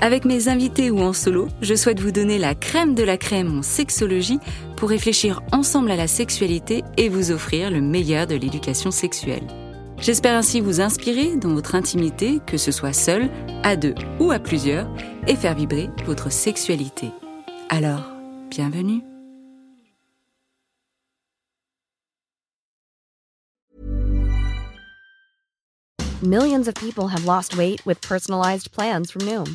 [0.00, 3.58] Avec mes invités ou en solo, je souhaite vous donner la crème de la crème
[3.58, 4.38] en sexologie
[4.76, 9.46] pour réfléchir ensemble à la sexualité et vous offrir le meilleur de l'éducation sexuelle.
[9.98, 13.30] J'espère ainsi vous inspirer dans votre intimité, que ce soit seul,
[13.62, 14.88] à deux ou à plusieurs,
[15.26, 17.10] et faire vibrer votre sexualité.
[17.70, 18.10] Alors,
[18.50, 19.02] bienvenue.
[26.22, 29.54] Millions of people have lost weight with personalized plans from Noom,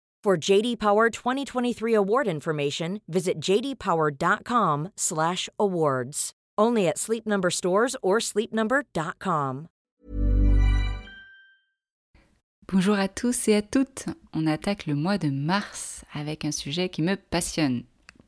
[0.23, 6.31] For JD Power 2023 award information, visit jdpower.com/awards.
[6.59, 9.67] Only at Sleep Number stores or sleepnumber.com.
[12.71, 14.05] Bonjour à tous et à toutes.
[14.33, 17.81] On attaque le mois de mars avec un sujet qui me passionne.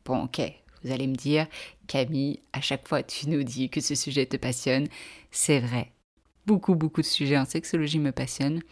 [0.03, 0.41] Bon, ok,
[0.83, 1.45] vous allez me dire,
[1.85, 4.87] Camille, à chaque fois tu nous dis que ce sujet te passionne.
[5.29, 5.91] C'est vrai.
[6.47, 8.63] Beaucoup, beaucoup de sujets en sexologie me passionnent.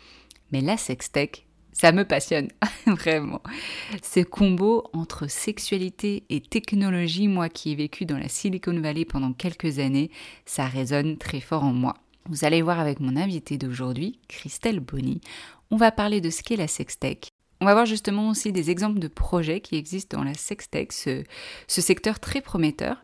[0.52, 2.50] Mais la sextech, ça me passionne,
[2.86, 3.42] vraiment.
[4.04, 9.34] Ce combo entre sexualité et technologie, moi qui ai vécu dans la Silicon Valley pendant
[9.34, 10.12] quelques années,
[10.46, 11.96] ça résonne très fort en moi.
[12.30, 15.22] Vous allez voir avec mon invité d'aujourd'hui, Christelle Bonny,
[15.72, 17.30] on va parler de ce qu'est la sextech,
[17.62, 21.24] on va voir justement aussi des exemples de projets qui existent dans la sextech, ce,
[21.68, 22.98] secteur très prometteur.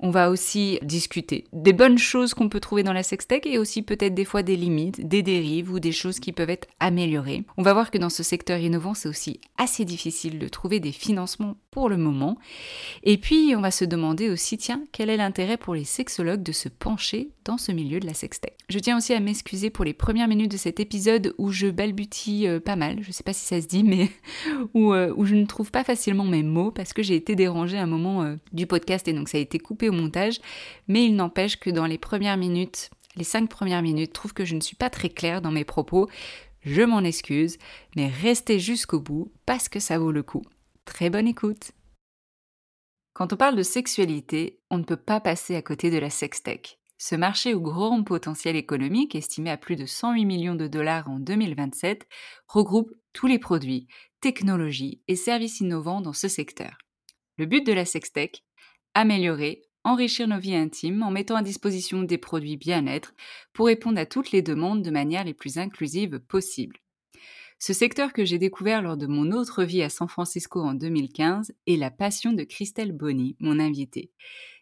[0.00, 3.82] On va aussi discuter des bonnes choses qu'on peut trouver dans la sextech et aussi
[3.82, 7.44] peut-être des fois des limites, des dérives ou des choses qui peuvent être améliorées.
[7.58, 10.92] On va voir que dans ce secteur innovant, c'est aussi assez difficile de trouver des
[10.92, 12.38] financements pour le moment.
[13.04, 16.50] Et puis, on va se demander aussi, tiens, quel est l'intérêt pour les sexologues de
[16.50, 18.54] se pencher dans ce milieu de la sextech.
[18.68, 22.48] Je tiens aussi à m'excuser pour les premières minutes de cet épisode où je balbutie
[22.48, 22.98] euh, pas mal.
[23.02, 24.10] Je sais pas si ça se dit, mais
[24.74, 27.82] Euh, où, je ne trouve pas facilement mes mots parce que j'ai été dérangée à
[27.82, 30.40] un moment euh, du podcast et donc ça a été coupé au montage.
[30.88, 34.54] Mais il n'empêche que dans les premières minutes, les cinq premières minutes, trouve que je
[34.54, 36.08] ne suis pas très claire dans mes propos.
[36.62, 37.58] Je m'en excuse,
[37.96, 40.42] mais restez jusqu'au bout parce que ça vaut le coup.
[40.88, 41.72] Très bonne écoute.
[43.12, 46.78] Quand on parle de sexualité, on ne peut pas passer à côté de la sextech.
[46.96, 51.20] Ce marché au grand potentiel économique, estimé à plus de 108 millions de dollars en
[51.20, 52.08] 2027,
[52.48, 53.86] regroupe tous les produits,
[54.22, 56.78] technologies et services innovants dans ce secteur.
[57.36, 58.42] Le but de la Sextech
[58.94, 63.12] Améliorer, enrichir nos vies intimes en mettant à disposition des produits bien-être
[63.52, 66.80] pour répondre à toutes les demandes de manière les plus inclusive possible.
[67.60, 71.52] Ce secteur que j'ai découvert lors de mon autre vie à San Francisco en 2015
[71.66, 74.12] est la passion de Christelle Bonny, mon invitée.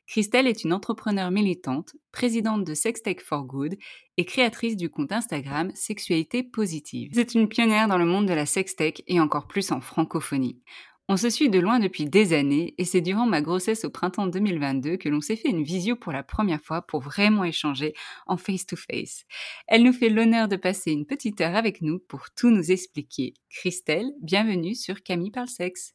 [0.06, 3.76] Christelle est une entrepreneure militante, présidente de Sextech for Good
[4.16, 7.10] et créatrice du compte Instagram Sexualité Positive.
[7.12, 10.62] C'est une pionnière dans le monde de la sextech et encore plus en francophonie.
[11.08, 14.26] On se suit de loin depuis des années et c'est durant ma grossesse au printemps
[14.26, 17.94] 2022 que l'on s'est fait une visio pour la première fois pour vraiment échanger
[18.26, 19.24] en face-to-face.
[19.68, 23.34] Elle nous fait l'honneur de passer une petite heure avec nous pour tout nous expliquer.
[23.50, 25.94] Christelle, bienvenue sur Camille parle sexe.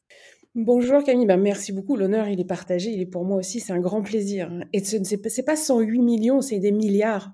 [0.54, 1.96] Bonjour Camille, ben, merci beaucoup.
[1.96, 4.50] L'honneur, il est partagé, il est pour moi aussi, c'est un grand plaisir.
[4.72, 7.32] Et ce n'est pas 108 millions, c'est des milliards.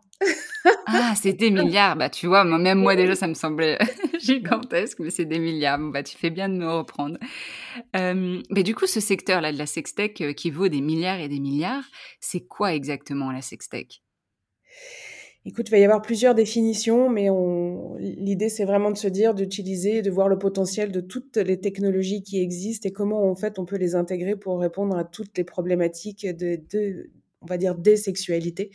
[0.86, 1.96] Ah, c'est des milliards.
[1.96, 3.78] Bah, tu vois, même moi déjà, ça me semblait
[4.22, 5.78] gigantesque, mais c'est des milliards.
[5.78, 7.18] bah, tu fais bien de me reprendre.
[7.94, 11.40] mais du coup, ce secteur-là de la sextech euh, qui vaut des milliards et des
[11.40, 11.84] milliards,
[12.20, 14.02] c'est quoi exactement la sextech?
[15.44, 17.28] Écoute, il va y avoir plusieurs définitions, mais
[17.98, 22.22] l'idée, c'est vraiment de se dire, d'utiliser, de voir le potentiel de toutes les technologies
[22.22, 25.44] qui existent et comment, en fait, on peut les intégrer pour répondre à toutes les
[25.44, 27.10] problématiques de,
[27.42, 28.70] on va dire, des sexualités.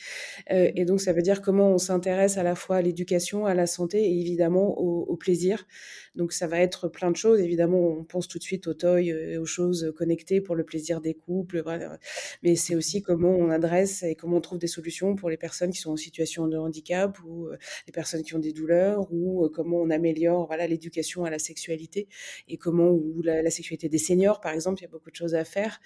[0.51, 3.54] Euh, et donc, ça veut dire comment on s'intéresse à la fois à l'éducation, à
[3.54, 5.68] la santé et évidemment au, plaisir.
[6.15, 7.39] Donc, ça va être plein de choses.
[7.39, 11.01] Évidemment, on pense tout de suite aux toys et aux choses connectées pour le plaisir
[11.01, 11.62] des couples.
[11.62, 11.98] Voilà.
[12.42, 15.71] Mais c'est aussi comment on adresse et comment on trouve des solutions pour les personnes
[15.71, 17.57] qui sont en situation de handicap ou euh,
[17.88, 21.39] les personnes qui ont des douleurs ou euh, comment on améliore voilà l'éducation à la
[21.39, 22.07] sexualité
[22.48, 25.15] et comment ou la, la sexualité des seniors, par exemple, il y a beaucoup de
[25.15, 25.80] choses à faire.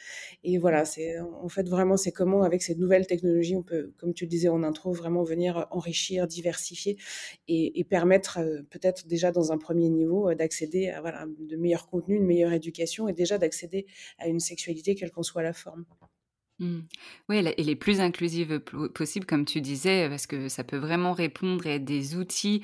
[0.43, 4.13] Et voilà, c'est en fait vraiment c'est comment avec cette nouvelle technologie, on peut, comme
[4.13, 6.97] tu le disais en intro, vraiment venir enrichir, diversifier
[7.47, 11.01] et, permettre euh, peut-être déjà dans un premier niveau euh, d'accéder à
[11.39, 13.85] de meilleurs contenus, une meilleure éducation et déjà d'accéder
[14.17, 15.85] à une sexualité quelle qu'en soit la forme.
[16.59, 16.79] Mmh.
[17.29, 18.59] Oui, elle, est plus inclusive
[18.95, 22.63] possible, comme tu disais, parce que ça peut vraiment répondre et être des outils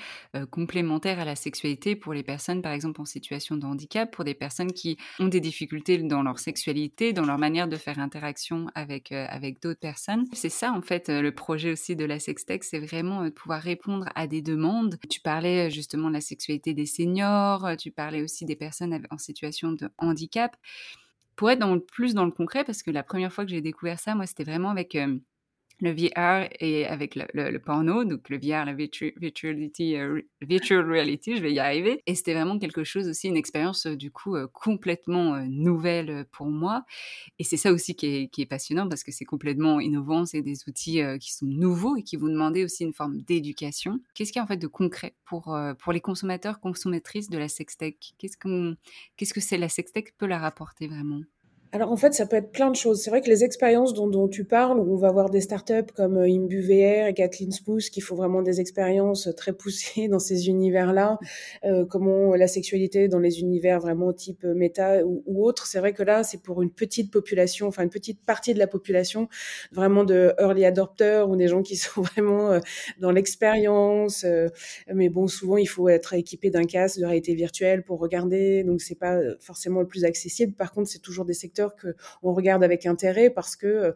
[0.50, 4.34] complémentaires à la sexualité pour les personnes, par exemple, en situation de handicap, pour des
[4.34, 9.12] personnes qui ont des difficultés dans leur sexualité, dans leur manière de faire interaction avec,
[9.12, 10.26] avec d'autres personnes.
[10.34, 14.08] C'est ça, en fait, le projet aussi de la sextech, c'est vraiment de pouvoir répondre
[14.16, 14.98] à des demandes.
[15.08, 19.72] Tu parlais justement de la sexualité des seniors, tu parlais aussi des personnes en situation
[19.72, 20.56] de handicap
[21.36, 24.00] pour être dans plus dans le concret, parce que la première fois que j'ai découvert
[24.00, 24.96] ça, moi, c'était vraiment avec
[25.80, 31.42] le VR et avec le, porno, donc le VR, la virtuality, euh, virtual reality, je
[31.42, 32.02] vais y arriver.
[32.08, 36.86] Et c'était vraiment quelque chose aussi, une expérience du coup complètement nouvelle pour moi.
[37.40, 40.42] Et c'est ça aussi qui est, qui est, passionnant parce que c'est complètement innovant, c'est
[40.42, 44.00] des outils qui sont nouveaux et qui vont demander aussi une forme d'éducation.
[44.14, 47.48] Qu'est-ce qu'il y a en fait de concret pour, pour les consommateurs, consommatrices de la
[47.48, 48.14] sextech?
[48.18, 48.76] Qu'est-ce qu'on,
[49.18, 50.16] qu'est-ce que la sextech?
[50.18, 51.22] Peut leur apporter vraiment?
[51.74, 53.02] Alors en fait, ça peut être plein de choses.
[53.02, 56.20] C'est vrai que les expériences dont, tu parles, où on va voir des startups comme
[56.20, 61.18] euh, ImbuVR et Kathleen Spooks qui font vraiment des expériences très poussées dans ces univers-là,
[61.66, 65.66] euh, comment la sexualité dans les univers vraiment type méta ou, ou autre.
[65.66, 68.68] C'est vrai que là, c'est pour une petite population, enfin une petite partie de la
[68.68, 69.28] population,
[69.72, 72.60] vraiment de early adopters ou des gens qui sont vraiment euh,
[73.00, 74.28] dans l'expérience.
[74.94, 78.80] mais bon, souvent, il faut être équipé d'un casque de réalité virtuelle pour regarder, donc
[78.80, 80.54] c'est pas forcément le plus accessible.
[80.54, 83.92] Par contre, c'est toujours des secteurs que on regarde avec intérêt parce que euh,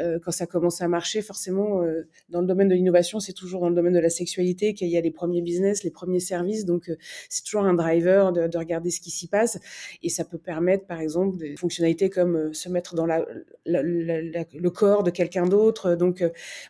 [0.00, 3.60] euh, quand ça commence à marcher, forcément, euh, dans le domaine de l'innovation, c'est toujours
[3.60, 6.64] dans le domaine de la sexualité qu'il y a les premiers business, les premiers services.
[6.64, 6.90] Donc,
[7.28, 9.58] c'est toujours un driver de, regarder ce qui s'y passe.
[10.02, 13.24] Et ça peut permettre, par exemple, des fonctionnalités comme se mettre dans la,
[13.64, 15.94] le corps de quelqu'un d'autre.
[15.94, 16.24] Donc,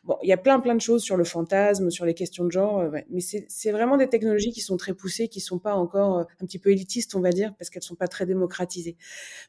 [0.04, 2.50] bon, il y a plein, plein de choses sur le fantasme, sur les questions de
[2.50, 2.90] genre.
[3.10, 6.58] Mais c'est vraiment des technologies qui sont très poussées, qui sont pas encore un petit
[6.58, 8.96] peu élitistes, on va dire, parce qu'elles sont pas très démocratisées.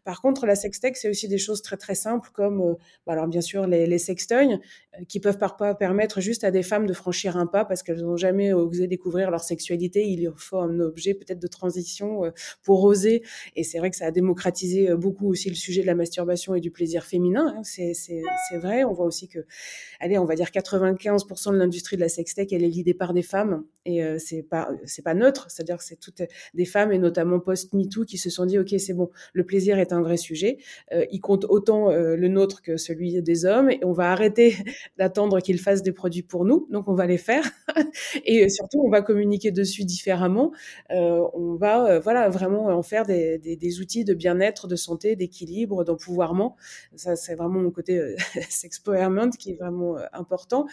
[0.03, 2.73] Par contre, la sextech, c'est aussi des choses très très simples comme, euh,
[3.05, 6.63] bah, alors bien sûr, les, les sextoys euh, qui peuvent parfois permettre juste à des
[6.63, 10.05] femmes de franchir un pas parce qu'elles n'ont jamais osé découvrir leur sexualité.
[10.05, 12.31] Il leur faut un objet peut-être de transition euh,
[12.63, 13.23] pour oser.
[13.55, 16.61] Et c'est vrai que ça a démocratisé beaucoup aussi le sujet de la masturbation et
[16.61, 17.55] du plaisir féminin.
[17.57, 17.61] Hein.
[17.63, 18.83] C'est vrai.
[18.83, 19.39] On voit aussi que,
[19.99, 23.21] allez, on va dire 95% de l'industrie de la sextech, elle est l'idée par des
[23.21, 23.63] femmes.
[23.85, 25.47] Et c'est pas c'est pas neutre.
[25.49, 26.21] C'est-à-dire que c'est toutes
[26.53, 29.93] des femmes et notamment post-MeToo qui se sont dit, OK, c'est bon, le plaisir est
[29.93, 30.57] un vrai sujet.
[30.91, 34.55] Euh, il compte autant euh, le nôtre que celui des hommes et on va arrêter
[34.97, 36.67] d'attendre qu'ils fassent des produits pour nous.
[36.71, 37.43] Donc on va les faire
[38.25, 40.51] et surtout on va communiquer dessus différemment.
[40.91, 45.83] Euh, on va voilà vraiment en faire des, des, outils de bien-être, de santé, d'équilibre,
[45.83, 46.55] d'empouvoirment.
[46.95, 48.15] Ça c'est vraiment mon côté
[48.49, 50.65] sexpowerment qui est vraiment important.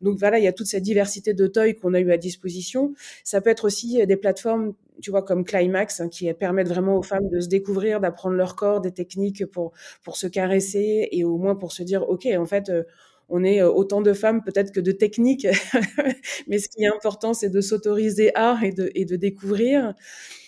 [0.00, 2.94] Donc voilà, il y a toute cette diversité de toys qu'on a eu à disposition.
[3.24, 7.02] Ça peut être aussi des plateformes tu vois, comme Climax, hein, qui permettent vraiment aux
[7.02, 9.72] femmes de se découvrir, d'apprendre leur corps, des techniques pour,
[10.14, 12.82] se caresser et au moins pour se dire, OK, en fait, euh,
[13.28, 15.46] on est euh, autant de femmes peut-être que de techniques,
[16.48, 19.94] mais ce qui est important, c'est de s'autoriser à et de découvrir.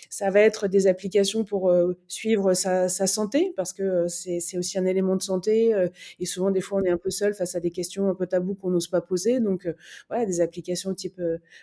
[0.08, 4.78] Ça va être des applications pour euh, suivre sa, santé, parce que euh, c'est aussi
[4.78, 5.74] un élément de santé.
[5.74, 5.88] Euh,
[6.18, 8.26] et souvent, des fois, on est un peu seul face à des questions un peu
[8.26, 9.40] tabous qu'on n'ose pas poser.
[9.40, 9.68] Donc,
[10.08, 11.20] voilà, des applications type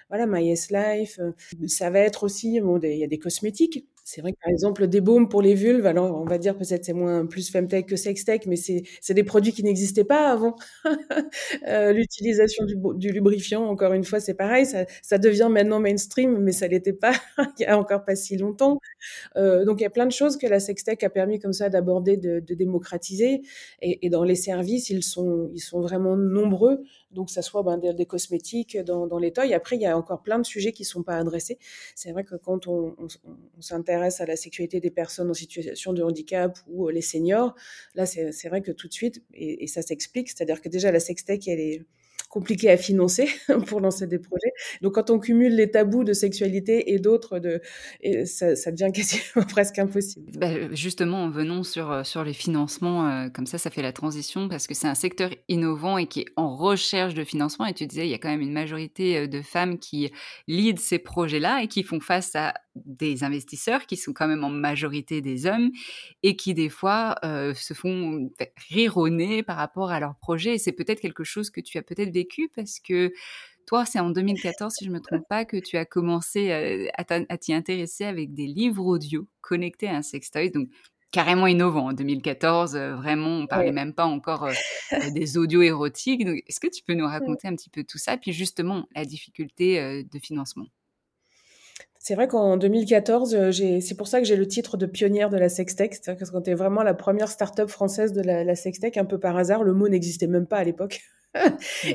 [0.10, 1.20] voilà, My Life.
[1.68, 3.86] ça va être aussi, bon, il y a des cosmétiques.
[4.08, 6.86] C'est vrai que par exemple des baumes pour les vulves, alors on va dire peut-être
[6.86, 10.56] c'est moins plus femtech que sextech, mais c'est des produits qui n'existaient pas avant.
[11.68, 16.68] euh, L'utilisation du, lubrifiant, encore une fois, c'est pareil, ça, devient maintenant mainstream, mais ça
[16.68, 17.14] l'était pas
[17.58, 18.78] il y a encore pas si longtemps.
[19.38, 21.70] Euh, donc il y a plein de choses que la sextech a permis comme ça
[21.70, 23.42] d'aborder, de, démocratiser,
[23.82, 26.84] et, dans les services ils sont ils sont vraiment nombreux.
[27.10, 29.52] Donc ça soit ben, des, cosmétiques dans, les toys.
[29.56, 31.58] Après il y a encore plein de sujets qui sont pas adressés.
[31.96, 32.96] C'est vrai que quand on
[33.60, 37.56] s'intéresse à la sécurité des personnes en situation de handicap ou euh, les seniors,
[37.96, 41.48] là, c'est vrai que tout de suite, et, ça s'explique, c'est-à-dire que déjà la sextech,
[41.48, 41.86] elle est
[42.30, 43.30] compliqué à financer
[43.68, 44.52] pour lancer des projets.
[44.82, 47.40] Donc quand on cumule les tabous de sexualité et d'autres,
[48.26, 50.32] ça, devient quasiment presque impossible.
[50.38, 54.50] Bah, justement, venons sur, euh, sur les financements, euh, comme ça, ça fait la transition,
[54.50, 57.66] parce que c'est un secteur innovant et qui est en recherche de financement.
[57.68, 60.12] Et tu disais, il y a quand même une majorité de femmes qui
[60.48, 64.50] lead ces projets-là et qui font face à des investisseurs qui sont quand même en
[64.50, 65.72] majorité des hommes
[66.24, 68.30] et qui des fois euh, se font
[68.70, 70.56] rironner par rapport à leur projet.
[70.56, 73.14] Et c'est peut-être quelque chose que tu as peut-être vécu parce que
[73.66, 76.88] toi, c'est en 2014, si je ne me trompe pas, que tu as commencé euh,
[76.98, 80.52] à t'y intéresser avec des livres audio connectés à un sextoy.
[80.52, 80.70] Donc,
[81.16, 81.88] carrément innovant.
[81.88, 83.72] En 2014, euh, vraiment, on parlait ouais.
[83.72, 84.52] même pas encore euh,
[85.14, 86.22] des audios érotiques.
[86.46, 89.80] Est-ce que tu peux nous raconter un petit peu tout ça Puis justement, la difficulté
[89.80, 90.66] euh, de financement?
[92.08, 95.50] C'est vrai qu'en 2014, c'est pour ça que j'ai le titre de pionnière de la
[95.50, 96.02] sextech.
[96.06, 99.36] Quand tu es vraiment la première start-up française de la, la sextech, un peu par
[99.36, 101.02] hasard, le mot n'existait même pas à l'époque.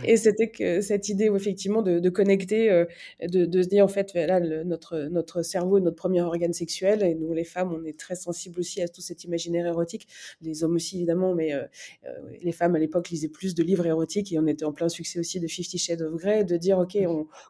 [0.05, 2.85] Et c'était que cette idée effectivement de, connecter, euh,
[3.23, 7.15] de, se dire en fait là notre notre cerveau est notre premier organe sexuel et
[7.15, 10.09] nous les femmes on est très sensibles aussi à tout cet imaginaire érotique,
[10.43, 11.63] les hommes aussi évidemment, mais euh,
[12.07, 12.11] euh,
[12.43, 15.19] les femmes à l'époque lisaient plus de livres érotiques et on était en plein succès
[15.19, 16.99] aussi de Fifty Shades of Grey, de dire ok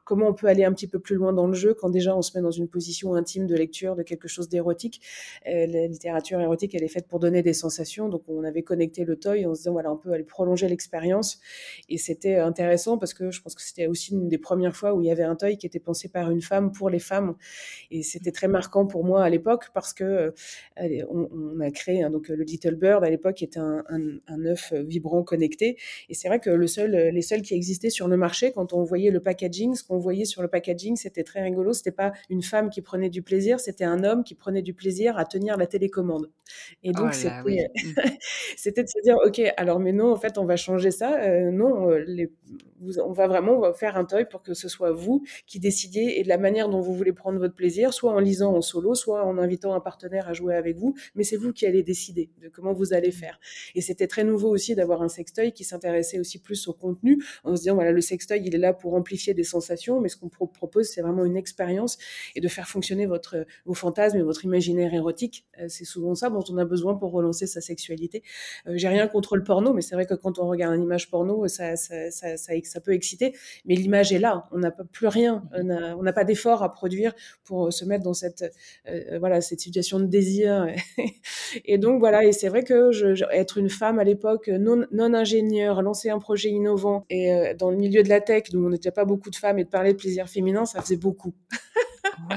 [0.05, 2.23] comment on peut aller un petit peu plus loin dans le jeu quand déjà on
[2.23, 5.01] se met dans une position intime de lecture de quelque chose d'érotique.
[5.47, 9.17] la littérature érotique elle est faite pour donner des sensations, donc on avait connecté le
[9.17, 11.41] toy en se disant voilà on peut aller prolonger l'expérience
[11.89, 15.01] et c'était intéressant parce que je pense que c'était aussi une des premières fois où
[15.01, 17.35] il y avait un toy qui était pensé par une femme pour les femmes.
[17.91, 22.03] Et c'était très marquant pour moi à l'époque parce que euh, on, on, a créé
[22.03, 25.77] hein, donc le Little Bird à l'époque était un, un, un, œuf vibrant connecté.
[26.09, 28.83] Et c'est vrai que le seul, les seuls qui existaient sur le marché quand on
[28.83, 31.73] voyait le packaging, ce qu'on voyait sur le packaging, c'était très rigolo.
[31.73, 35.19] C'était pas une femme qui prenait du plaisir, c'était un homme qui prenait du plaisir
[35.19, 36.31] à tenir la télécommande.
[36.83, 37.59] Et donc oh c'était oui.
[37.85, 41.21] de se dire ok alors mais non en fait on va changer ça.
[41.21, 41.70] Euh, non
[42.07, 42.33] les,
[43.03, 46.29] on va vraiment faire un toy pour que ce soit vous qui décidiez et de
[46.29, 49.39] la manière dont vous voulez prendre votre plaisir, soit en lisant en solo, soit en
[49.39, 52.73] invitant un partenaire à jouer avec vous, mais c'est vous qui allez décider de comment
[52.73, 53.39] vous allez faire.
[53.75, 57.57] Et c'était très nouveau aussi d'avoir un sextoy qui s'intéressait aussi plus au contenu, en
[57.57, 60.29] se disant voilà le sextoy il est là pour amplifier des sensations, mais ce qu'on
[60.29, 61.99] pro propose c'est vraiment une expérience
[62.35, 65.47] et de faire fonctionner votre vos fantasmes et votre imaginaire érotique.
[65.69, 68.23] C'est souvent ça dont on a besoin pour relancer sa sexualité.
[68.67, 71.11] Euh, J'ai rien contre le porno, mais c'est vrai que quand on regarde une image
[71.11, 74.49] porno, ça, ça, ça, ça, ça peut exciter, mais l'image est là.
[74.53, 77.13] On n'a plus rien, on n'a pas d'effort à produire
[77.45, 78.45] pour se mettre dans cette
[78.89, 80.67] euh, voilà cette situation de désir.
[81.65, 84.87] et donc voilà, et c'est vrai que je, je, être une femme à l'époque non,
[84.93, 88.59] non ingénieure, lancer un projet innovant et euh, dans le milieu de la tech, où
[88.59, 91.35] on n'était pas beaucoup de femmes, et de parler de plaisir féminin, ça faisait beaucoup.
[92.31, 92.37] ouais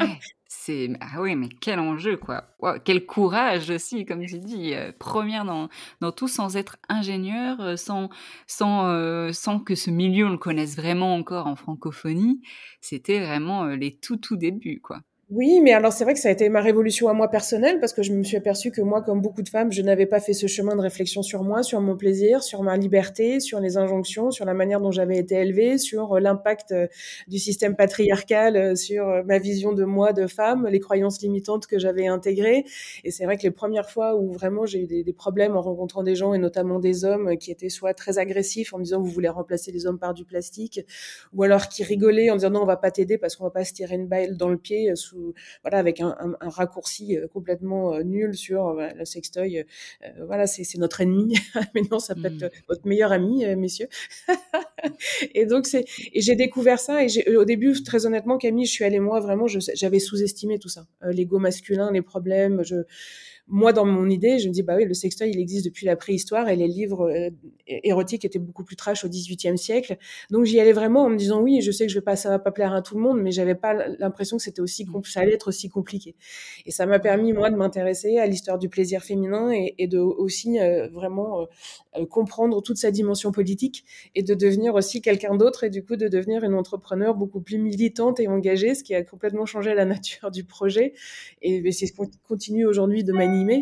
[0.99, 2.45] ah oui mais quel enjeu quoi.
[2.85, 8.09] Quel courage aussi comme tu dis euh, première dans, tout sans être ingénieur euh, sans
[8.47, 12.41] sans euh, sans que ce milieu on le connaisse vraiment encore en francophonie.
[12.81, 15.01] C'était vraiment les tout tout débuts quoi
[15.35, 17.91] oui, mais alors c'est vrai que ça a été ma révolution à moi personnelle parce
[17.91, 20.33] que je me suis aperçue que moi, comme beaucoup de femmes, je n'avais pas fait
[20.33, 24.29] ce chemin de réflexion sur moi, sur mon plaisir, sur ma liberté, sur les injonctions,
[24.29, 26.75] sur la manière dont j'avais été élevée, sur l'impact
[27.27, 32.05] du système patriarcal, sur ma vision de moi, de femme, les croyances limitantes que j'avais
[32.05, 32.63] intégrées.
[33.03, 35.61] Et c'est vrai que les premières fois où vraiment j'ai eu des, des, problèmes en
[35.61, 39.01] rencontrant des gens et notamment des hommes qui étaient soit très agressifs en me disant
[39.01, 40.81] vous voulez remplacer les hommes par du plastique,
[41.33, 43.65] ou alors qui rigolaient en disant non on va pas t'aider parce qu'on va pas
[43.65, 45.22] se tirer une balle dans le pied sous
[45.63, 49.65] voilà avec un, un, un raccourci euh, complètement euh, nul sur euh, le sextoy.
[50.25, 51.35] voilà, c'est notre ennemi.
[51.75, 52.49] Mais non, ça peut être mmh.
[52.67, 53.87] votre meilleur ami, messieurs.
[55.33, 58.83] et donc c'est et j'ai découvert ça et au début très honnêtement Camille, je suis
[58.83, 62.83] allée moi vraiment j'avais sous-estimé tout ça, l'ego masculin, les problèmes, je
[63.47, 65.95] moi, dans mon idée, je me dis, bah oui, le sextoy, il existe depuis la
[65.95, 67.29] préhistoire et les livres euh,
[67.67, 69.97] érotiques étaient beaucoup plus trash au XVIIIe siècle.
[70.31, 72.29] Donc, j'y allais vraiment en me disant, oui, je sais que je vais pas, ça
[72.29, 75.19] va pas plaire à tout le monde, mais j'avais pas l'impression que c'était aussi, ça
[75.19, 76.15] allait être aussi compliqué.
[76.65, 80.59] Et ça m'a permis, moi, de m'intéresser à l'histoire du plaisir féminin et, de aussi
[80.59, 81.45] euh, vraiment euh,
[82.09, 83.83] comprendre toute sa dimension politique
[84.15, 87.57] et de devenir aussi quelqu'un d'autre et du coup de devenir une entrepreneur beaucoup plus
[87.57, 90.93] militante et engagée, ce qui a complètement changé la nature du projet.
[91.41, 93.61] Et c'est ce qu'on continue aujourd'hui de manière euh,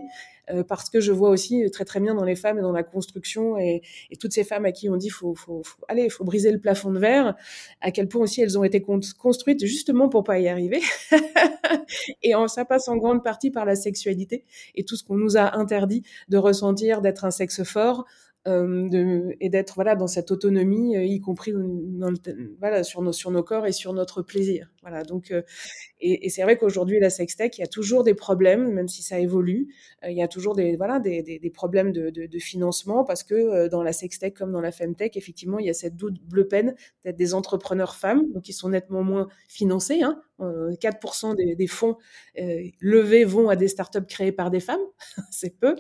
[0.67, 3.57] parce que je vois aussi très très bien dans les femmes et dans la construction
[3.57, 3.81] et,
[4.19, 6.91] toutes ces femmes à qui on dit faut, faut, faut allez faut briser le plafond
[6.91, 7.35] de verre
[7.79, 10.81] à quel point aussi elles ont été construites justement pour pas y arriver.
[12.23, 14.45] Et ça passe en grande partie par la sexualité
[14.75, 18.05] et tout ce qu'on nous a interdit de ressentir d'être un sexe fort
[18.47, 21.53] euh, et d'être voilà dans cette autonomie, euh, y compris
[22.59, 24.71] voilà sur nos sur nos corps et sur notre plaisir.
[24.81, 25.43] Voilà donc euh,
[25.99, 29.19] et, c'est vrai qu'aujourd'hui la sextech, il y a toujours des problèmes, même si ça
[29.19, 29.67] évolue,
[30.07, 33.67] il y a toujours des voilà des, des, problèmes de, de, de, financement parce que
[33.67, 37.17] dans la sextech comme dans la femtech, effectivement il y a cette double peine d'être
[37.17, 40.01] des entrepreneurs femmes, donc ils sont nettement moins financés.
[40.01, 41.97] Hein, 4% des, des fonds
[42.81, 44.81] levés vont à des startups créées par des femmes,
[45.31, 45.75] c'est peu.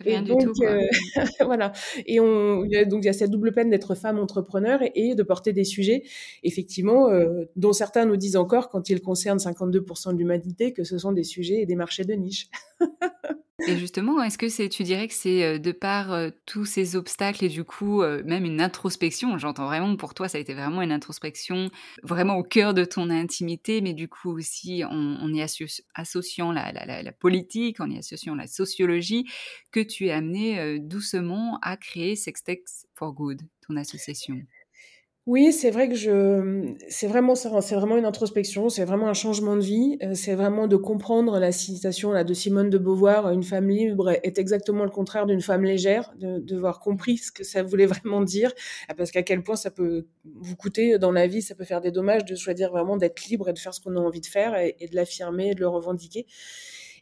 [0.00, 0.52] Rien du tout.
[1.40, 1.72] voilà.
[2.06, 5.52] Et on, donc il y a cette double peine d'être femme entrepreneur et, de porter
[5.52, 6.04] des sujets,
[6.42, 10.98] effectivement, euh, dont certains nous disent encore, quand ils concernent 52% de l'humanité, que ce
[10.98, 12.48] sont des sujets et des marchés de niche.
[13.68, 16.96] Et justement, est-ce que c'est, tu dirais que c'est euh, de par euh, tous ces
[16.96, 20.82] obstacles et du coup même une introspection, j'entends vraiment pour toi ça a été vraiment
[20.82, 21.70] une introspection
[22.02, 25.42] vraiment au cœur de ton intimité, mais du coup aussi en, y
[25.94, 29.26] associant la, la, la, politique, en y associant la sociologie,
[29.70, 34.42] que tu es amené doucement à créer Sextex for Good, ton association?
[35.26, 39.14] Oui, c'est vrai que je, c'est vraiment ça, c'est vraiment une introspection, c'est vraiment un
[39.14, 43.30] changement de vie, euh, c'est vraiment de comprendre la citation là de Simone de Beauvoir,
[43.30, 47.30] une femme libre est exactement le contraire d'une femme légère, de, de voir compris ce
[47.30, 48.50] que ça voulait vraiment dire,
[48.88, 51.80] ah, parce qu'à quel point ça peut vous coûter dans la vie, ça peut faire
[51.80, 54.26] des dommages de choisir vraiment d'être libre et de faire ce qu'on a envie de
[54.26, 56.26] faire et, et de l'affirmer et de le revendiquer.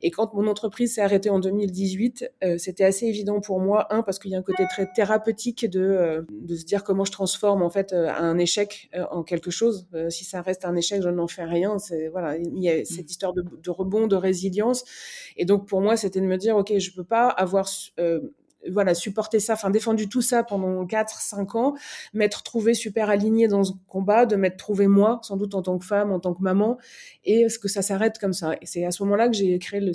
[0.03, 4.03] Et quand mon entreprise s'est arrêtée en 2018, euh, c'était assez évident pour moi, un,
[4.03, 7.13] parce qu'il y a un côté très thérapeutique de, euh, de se dire comment je
[7.13, 9.87] transforme en fait euh, un échec en quelque chose.
[10.09, 11.79] si ça reste un échec, je n'en fais rien.
[11.79, 13.11] C'est voilà, il y a cette mmh.
[13.11, 14.85] histoire de, de rebond, de résilience.
[15.37, 17.69] Et donc pour moi, c'était de me dire, ok, je peux pas avoir
[18.71, 21.75] voilà, supporter ça, enfin défendu tout ça pendant 4 5 ans,
[22.13, 25.79] m'être trouvé super aligné dans ce combat, de m'être trouvé moi, sans doute en tant
[25.79, 26.79] que femme, en tant que maman,
[27.25, 28.55] et ce que ça s'arrête comme ça?
[28.61, 29.93] Et c'est à ce moment-là que j'ai créé le,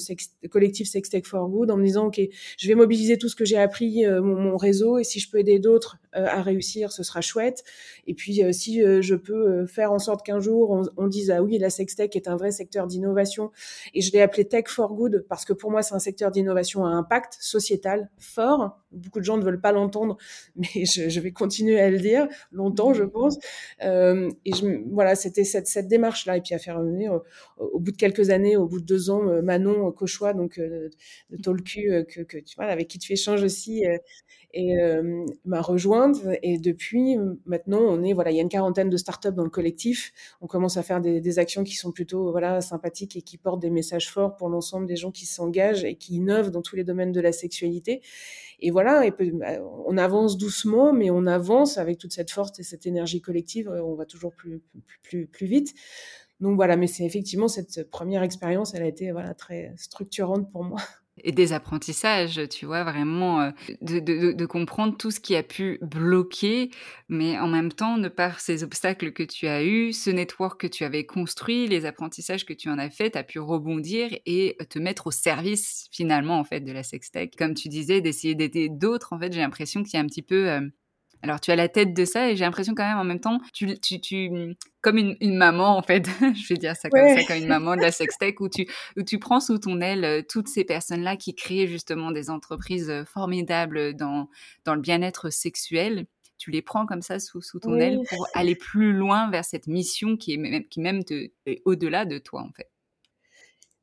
[0.48, 2.20] collectif Sex Tech for Good en me disant OK,
[2.58, 5.40] je vais mobiliser tout ce que j'ai appris, euh, mon, réseau, et si je peux
[5.40, 7.64] aider d'autres euh, à réussir, ce sera chouette.
[8.08, 11.44] Et puis euh, si je peux faire en sorte qu'un jour on, on, dise ah
[11.44, 13.52] oui, la sex tech est un vrai secteur d'innovation,
[13.94, 16.86] et je l'ai appelé Tech for Good parce que pour moi c'est un secteur d'innovation
[16.86, 18.55] à impact sociétal fort
[18.92, 20.18] Beaucoup de gens ne veulent pas l'entendre,
[20.56, 23.38] mais je, vais continuer à le dire longtemps, je pense.
[23.84, 26.38] Euh, et je, voilà, c'était cette, cette démarche-là.
[26.38, 27.14] Et puis à faire venir,
[27.58, 30.58] au, au, bout de quelques années, au bout de deux ans, euh, Manon Cauchois, donc
[30.60, 30.90] euh,
[31.30, 33.84] de Tolcu, que, que, tu vois, avec qui tu échanges aussi,
[34.56, 36.18] et euh, m'a rejointe.
[36.42, 39.50] Et depuis, maintenant, on est voilà, il y a une quarantaine de startups dans le
[39.50, 40.14] collectif.
[40.42, 43.70] On commence à faire des, actions qui sont plutôt voilà sympathiques et qui portent des
[43.70, 47.12] messages forts pour l'ensemble des gens qui s'engagent et qui innovent dans tous les domaines
[47.12, 48.02] de la sexualité.
[48.62, 49.48] Et voilà, bah,
[49.86, 53.70] on avance doucement, mais on avance avec toute cette force et cette énergie collective.
[53.70, 55.74] On va toujours plus plus plus, plus vite.
[56.40, 60.64] Donc voilà, mais c'est effectivement cette première expérience, elle a été voilà très structurante pour
[60.64, 60.80] moi
[61.24, 63.52] et des apprentissages, tu vois, vraiment euh,
[63.82, 66.72] de, de, de, comprendre tout ce qui a pu bloquer,
[67.08, 70.68] mais en même temps, de par ces obstacles que tu as eus, ce network que
[70.68, 74.58] tu avais construit, les apprentissages que tu en as fait, tu as pu rebondir et
[74.70, 77.36] te mettre au service finalement en fait de la sextech.
[77.38, 80.22] Comme tu disais, d'essayer d'aider d'autres, en fait, j'ai l'impression qu'il y a un petit
[80.22, 80.62] peu euh,
[81.26, 83.40] alors tu as la tête de ça et j'ai l'impression quand même en même temps,
[83.52, 87.24] tu, tu, tu comme une, une, maman en fait, je vais dire ça comme ça,
[87.24, 90.22] comme une maman de la sextech où tu, où tu prends sous ton aile euh,
[90.22, 94.30] toutes ces personnes-là qui créent justement des entreprises euh, formidables dans,
[94.66, 96.06] dans le bien-être sexuel.
[96.38, 99.66] Tu les prends comme ça sous, sous ton aile pour aller plus loin vers cette
[99.66, 102.70] mission qui est même, qui même te, est au-delà de toi en fait.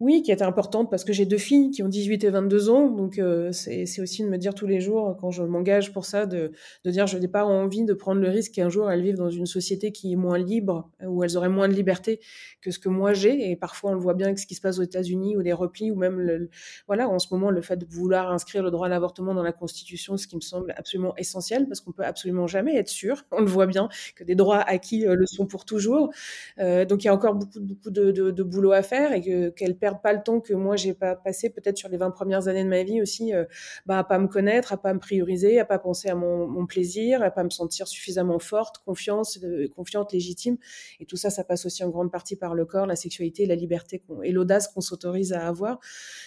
[0.03, 2.91] Oui, qui était importante parce que j'ai deux filles qui ont 18 et 22 ans.
[2.91, 6.27] Donc, euh, c'est aussi de me dire tous les jours, quand je m'engage pour ça,
[6.27, 6.51] de,
[6.83, 9.31] de dire je n'ai pas envie de prendre le risque qu'un jour elles vivent dans
[9.31, 12.19] une société qui est moins libre, où elles auraient moins de liberté
[12.61, 13.53] que ce que moi j'ai.
[13.53, 15.53] Et parfois, on le voit bien avec ce qui se passe aux États-Unis, ou les
[15.53, 16.49] replis, ou même,
[16.88, 19.53] voilà, en ce moment, le fait de vouloir inscrire le droit à l'avortement dans la
[19.53, 23.23] Constitution, ce qui me semble absolument essentiel, parce qu'on peut absolument jamais être sûr.
[23.31, 26.11] On le voit bien que des droits acquis euh, le sont pour toujours.
[26.59, 29.92] Euh, donc, il y a encore beaucoup, beaucoup de, boulot à faire et qu'elles perdent
[29.95, 32.69] pas le temps que moi j'ai pas passé peut-être sur les 20 premières années de
[32.69, 33.45] ma vie aussi, euh,
[33.87, 36.67] bah, à pas me connaître, à pas me prioriser, à pas penser à mon, mon
[36.67, 40.57] plaisir, à pas me sentir suffisamment forte, confiance, euh, confiante, légitime.
[41.01, 43.55] Et tout ça, ça passe aussi en grande partie par le corps, la sexualité, la
[43.55, 45.79] liberté et l'audace qu'on s'autorise à avoir.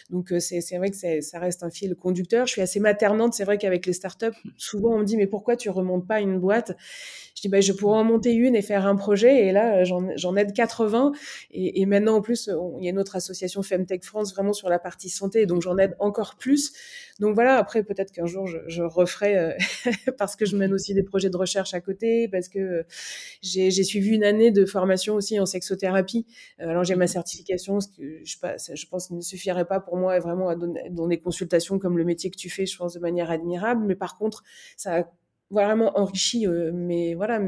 [0.10, 2.48] Donc euh, c'est vrai que ça reste un fil conducteur.
[2.48, 3.34] Je suis assez maternante.
[3.34, 6.40] C'est vrai qu'avec les startups, souvent on me dit mais pourquoi tu remontes pas une
[6.40, 6.76] boîte?
[7.36, 9.46] Je dis bah, je pourrais en monter une et faire un projet.
[9.48, 11.12] Et là j'en aide 80.
[11.52, 12.50] Et, et, maintenant en plus
[12.80, 15.78] il y a une autre association Femtech France vraiment sur la partie santé, donc j'en
[15.78, 16.74] aide encore plus.
[17.20, 17.58] Donc voilà.
[17.58, 19.54] Après peut-être qu'un jour je, je referai euh,
[20.18, 22.86] parce que je mène aussi des projets de recherche à côté, parce que
[23.42, 26.26] j'ai suivi une année de formation aussi en sexothérapie.
[26.60, 28.36] Euh, alors j'ai ma certification, ce que je,
[28.76, 32.04] je pense ne suffirait pas pour moi vraiment à donner, dans des consultations comme le
[32.06, 33.86] métier que tu fais, je pense de manière admirable.
[33.86, 34.44] Mais par contre,
[34.78, 35.04] ça a
[35.52, 37.40] vraiment enrichi euh, mes voilà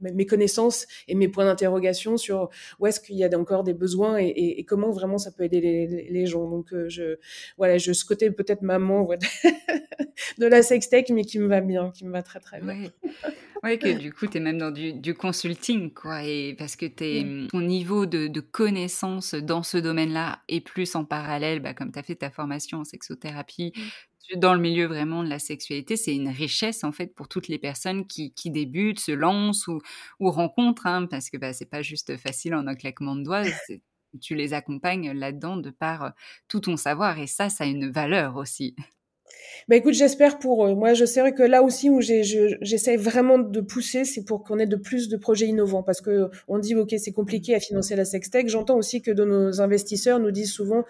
[0.00, 4.18] mes connaissances et mes points d'interrogation sur où est-ce qu'il y a encore des besoins
[4.18, 6.48] et, et, comment vraiment ça peut aider les, les gens.
[6.48, 7.18] Donc euh, je
[7.56, 9.08] voilà je ce côté peut-être maman
[10.38, 12.90] de la sextech mais qui me va bien qui me va très très bien.
[13.62, 16.24] Oui, que du coup, tu es même dans du, du, consulting, quoi.
[16.24, 20.94] Et parce que es, mmh, ton niveau de, de connaissance dans ce domaine-là est plus
[20.96, 23.72] en parallèle, bah, comme tu as fait ta formation en sexothérapie,
[24.36, 27.58] dans le milieu vraiment de la sexualité, c'est une richesse, en fait, pour toutes les
[27.58, 29.80] personnes qui, débutent, se lancent ou,
[30.20, 33.42] rencontrent, hein, parce que bah, c'est pas juste facile en un claquement de doigts.
[34.20, 36.14] Tu les accompagnes là-dedans de par
[36.48, 37.18] tout ton savoir.
[37.20, 38.74] Et ça, ça a une valeur aussi.
[39.68, 40.66] Bah écoute, j'espère pour.
[40.76, 44.66] Moi, je sais que là aussi où j'essaie vraiment de pousser, c'est pour qu'on ait
[44.66, 45.82] de plus de projets innovants.
[45.82, 48.48] Parce que on dit, OK, c'est compliqué à financer la sextech.
[48.48, 50.84] J'entends aussi que de nos investisseurs nous disent souvent,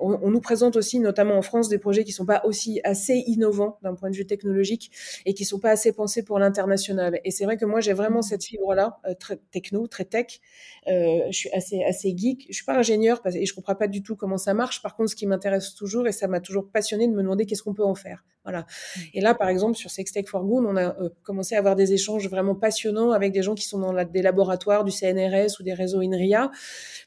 [0.00, 3.78] on, nous présente aussi, notamment en France, des projets qui sont pas aussi assez innovants
[3.82, 4.90] d'un point de vue technologique
[5.26, 7.20] et qui sont pas assez pensés pour l'international.
[7.24, 10.40] Et c'est vrai que moi, j'ai vraiment cette fibre-là, euh, très techno, très tech.
[10.88, 12.46] Euh, je suis assez geek.
[12.48, 14.82] Je suis pas ingénieur et je comprends pas du tout comment ça marche.
[14.82, 17.62] Par contre, ce qui m'intéresse toujours et ça m'a toujours passionné de me demander qu'est-ce
[17.62, 18.24] qu'on peut en faire.
[18.44, 18.60] Voilà.
[18.60, 19.00] Mmh.
[19.14, 21.92] Et là, par exemple, sur Sextech for Good, on a euh, commencé à avoir des
[21.92, 25.62] échanges vraiment passionnants avec des gens qui sont dans la, des laboratoires du CNRS ou
[25.62, 26.50] des réseaux INRIA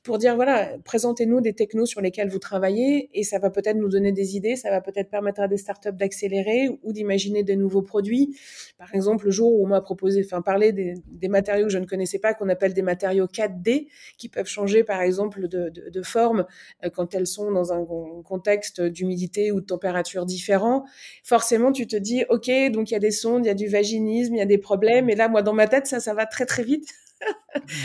[0.04, 3.90] pour dire voilà, présentez-nous des technos sur lesquels vous travaillez et ça va peut-être nous
[3.90, 7.82] donner des idées, ça va peut-être permettre à des startups d'accélérer ou d'imaginer des nouveaux
[7.82, 8.38] produits.
[8.78, 11.78] Par exemple, le jour où on m'a proposé, enfin, parler des, des, matériaux que je
[11.78, 15.90] ne connaissais pas, qu'on appelle des matériaux 4D, qui peuvent changer, par exemple, de, de,
[15.90, 16.46] de forme
[16.84, 17.86] euh, quand elles sont dans un
[18.24, 20.86] contexte d'humidité ou de température différent
[21.24, 23.68] forcément, tu te dis, OK, donc il y a des sondes, il y a du
[23.68, 25.10] vaginisme, il y a des problèmes.
[25.10, 26.94] Et là, moi, dans ma tête, ça, ça va très, très vite.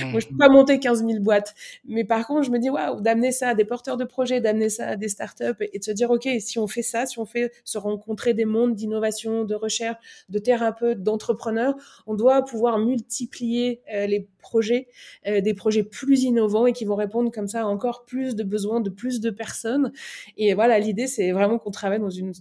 [0.06, 1.54] Moi, je peux pas monter 15 000 boîtes.
[1.86, 4.68] Mais par contre, je me dis, waouh, d'amener ça à des porteurs de projets, d'amener
[4.68, 7.26] ça à des startups et de se dire, OK, si on fait ça, si on
[7.26, 9.98] fait se rencontrer des mondes d'innovation, de recherche,
[10.28, 11.74] de thérapeutes, d'entrepreneurs,
[12.06, 14.88] on doit pouvoir multiplier euh, les projets,
[15.26, 18.44] euh, des projets plus innovants et qui vont répondre comme ça à encore plus de
[18.44, 19.92] besoins de plus de personnes.
[20.36, 22.32] Et voilà, l'idée, c'est vraiment qu'on travaille dans une,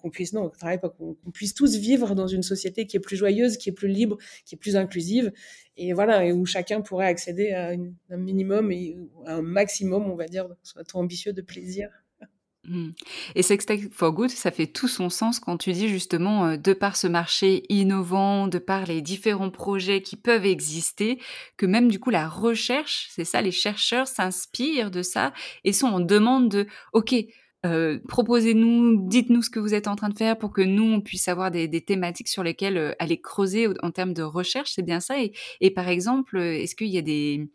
[0.00, 3.16] qu'on puisse, non, travaille pas, qu'on puisse tous vivre dans une société qui est plus
[3.16, 5.32] joyeuse, qui est plus libre, qui est plus inclusive
[5.76, 7.70] et voilà, et où chacun pourrait accéder à
[8.10, 11.88] un minimum et à un maximum, on va dire, soit ambitieux de plaisir.
[12.64, 12.90] Mmh.
[13.34, 16.72] Et Sextech for Good, ça fait tout son sens quand tu dis justement, euh, de
[16.72, 21.18] par ce marché innovant, de par les différents projets qui peuvent exister,
[21.56, 25.32] que même du coup la recherche, c'est ça, les chercheurs s'inspirent de ça
[25.64, 27.12] et sont en demande de, OK,
[27.64, 31.00] euh, proposez-nous, dites-nous ce que vous êtes en train de faire pour que nous, on
[31.00, 35.00] puisse avoir des, thématiques sur lesquelles euh, aller creuser en termes de recherche, c'est bien
[35.00, 35.22] ça?
[35.22, 37.48] Et, et par exemple, est-ce qu'il y a des,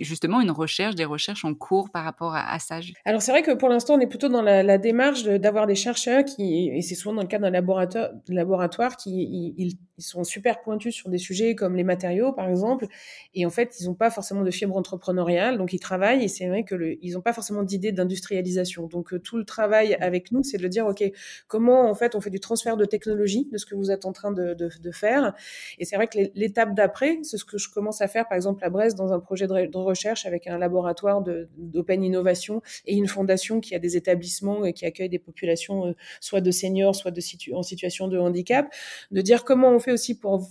[0.00, 3.52] justement une recherche, des recherches en cours par rapport à, ça Alors c'est vrai que
[3.52, 7.14] pour l'instant on est plutôt dans la, démarche d'avoir des chercheurs qui, et c'est souvent
[7.14, 11.76] dans le cadre d'un laboratoire, laboratoire qui ils, sont super pointus sur des sujets comme
[11.76, 12.88] les matériaux par exemple,
[13.32, 16.48] et en fait ils n'ont pas forcément de fibre entrepreneuriale, donc ils travaillent et c'est
[16.48, 18.88] vrai que le, ils n'ont pas forcément d'idée d'industrialisation.
[18.88, 21.04] Donc euh, tout le travail avec nous c'est de dire ok
[21.46, 24.12] comment en fait on fait du transfert de technologie de ce que vous êtes en
[24.12, 25.32] train de, de faire,
[25.78, 28.64] et c'est vrai que l'étape d'après c'est ce que je commence à faire par exemple
[28.64, 31.22] à Brest dans un projet de de recherche avec un laboratoire
[31.56, 35.92] d'open innovation et une fondation qui a des établissements et qui accueille des populations euh,
[36.20, 37.20] soit de seniors, soit de
[37.54, 38.72] en situation de handicap,
[39.10, 40.48] de dire comment on fait aussi pour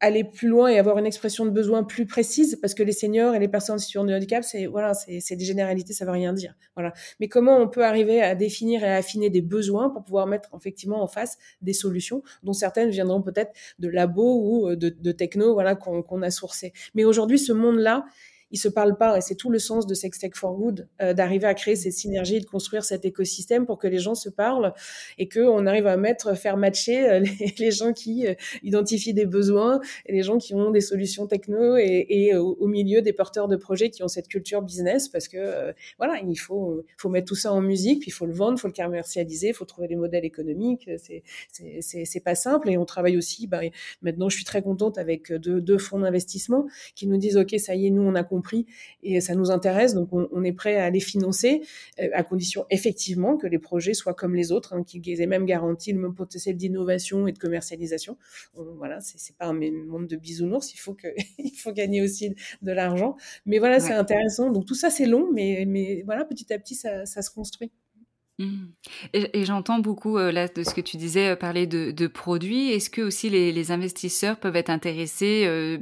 [0.00, 3.34] aller plus loin et avoir une expression de besoin plus précise parce que les seniors
[3.34, 6.32] et les personnes en situation de handicap c'est voilà c'est des généralités ça veut rien
[6.32, 6.54] dire.
[6.74, 6.92] Voilà.
[7.18, 10.50] Mais comment on peut arriver à définir et à affiner des besoins pour pouvoir mettre
[10.56, 15.12] effectivement en face des solutions dont certaines viendront peut-être de labos ou euh, de, de
[15.12, 18.04] techno voilà qu'on a sourcé mais aujourd'hui ce monde là
[18.50, 19.16] ils se parlent pas.
[19.16, 22.40] Et c'est tout le sens de Sex Tech for Good, d'arriver à créer ces synergies,
[22.40, 24.72] de construire cet écosystème pour que les gens se parlent
[25.18, 27.20] et qu'on arrive à mettre, faire matcher
[27.58, 28.26] les, gens qui
[28.62, 33.12] identifient des besoins et les gens qui ont des solutions techno et, au, milieu des
[33.12, 37.26] porteurs de projets qui ont cette culture business parce que voilà, il faut, faut mettre
[37.26, 39.64] tout ça en musique, puis il faut le vendre, il faut le commercialiser, il faut
[39.64, 40.90] trouver des modèles économiques.
[40.98, 41.22] C'est,
[41.80, 42.70] c'est, c'est pas simple.
[42.70, 43.60] Et on travaille aussi, bah,
[44.02, 47.74] maintenant, je suis très contente avec deux, deux fonds d'investissement qui nous disent, OK, ça
[47.74, 48.66] y est, nous, on compris
[49.02, 49.94] et ça nous intéresse.
[49.94, 51.62] Donc, on, est prêt à les financer
[52.00, 55.44] euh, à condition effectivement que les projets soient comme les autres, hein, qu'ils aient même
[55.44, 58.16] garanti le même potentiel d'innovation et de commercialisation.
[58.54, 60.72] voilà, c'est, pas un monde de bisounours.
[60.74, 63.16] Il faut que, il faut gagner aussi de l'argent.
[63.46, 64.50] Mais voilà, c'est intéressant.
[64.50, 67.70] Donc, tout ça, c'est long, mais, mais voilà, petit à petit, ça, ça se construit.
[68.40, 68.68] Mmh.
[69.12, 72.70] Et, j'entends beaucoup euh, là de ce que tu disais euh, parler de, produits.
[72.70, 75.78] Est-ce que aussi les, investisseurs peuvent être intéressés euh,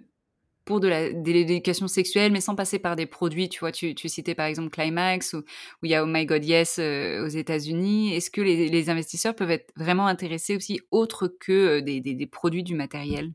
[0.68, 4.46] pour de l'éducation sexuelle, mais sans passer par des produits Tu vois, tu, citais par
[4.46, 5.42] exemple Climax ou,
[5.82, 8.14] il y a Oh My God Yes aux États-Unis.
[8.14, 13.32] Est-ce que les, investisseurs peuvent être vraiment intéressés aussi autre que des produits du matériel?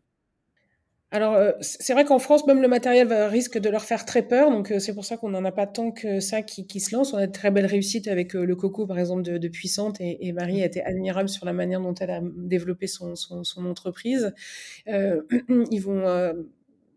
[1.14, 4.50] Alors, euh, c'est vrai qu'en France, même le matériel risque de leur faire très peur.
[4.50, 6.96] Donc, euh, c'est pour ça qu'on n'en a pas tant que ça qui, qui, se
[6.96, 7.14] lance.
[7.14, 10.02] On a de très belles réussites avec euh, le Coco, par exemple, de, de Puissante.
[10.02, 13.44] Et, et, Marie a été admirable sur la manière dont elle a développé son, son,
[13.44, 14.34] son entreprise.
[14.88, 16.04] ils vont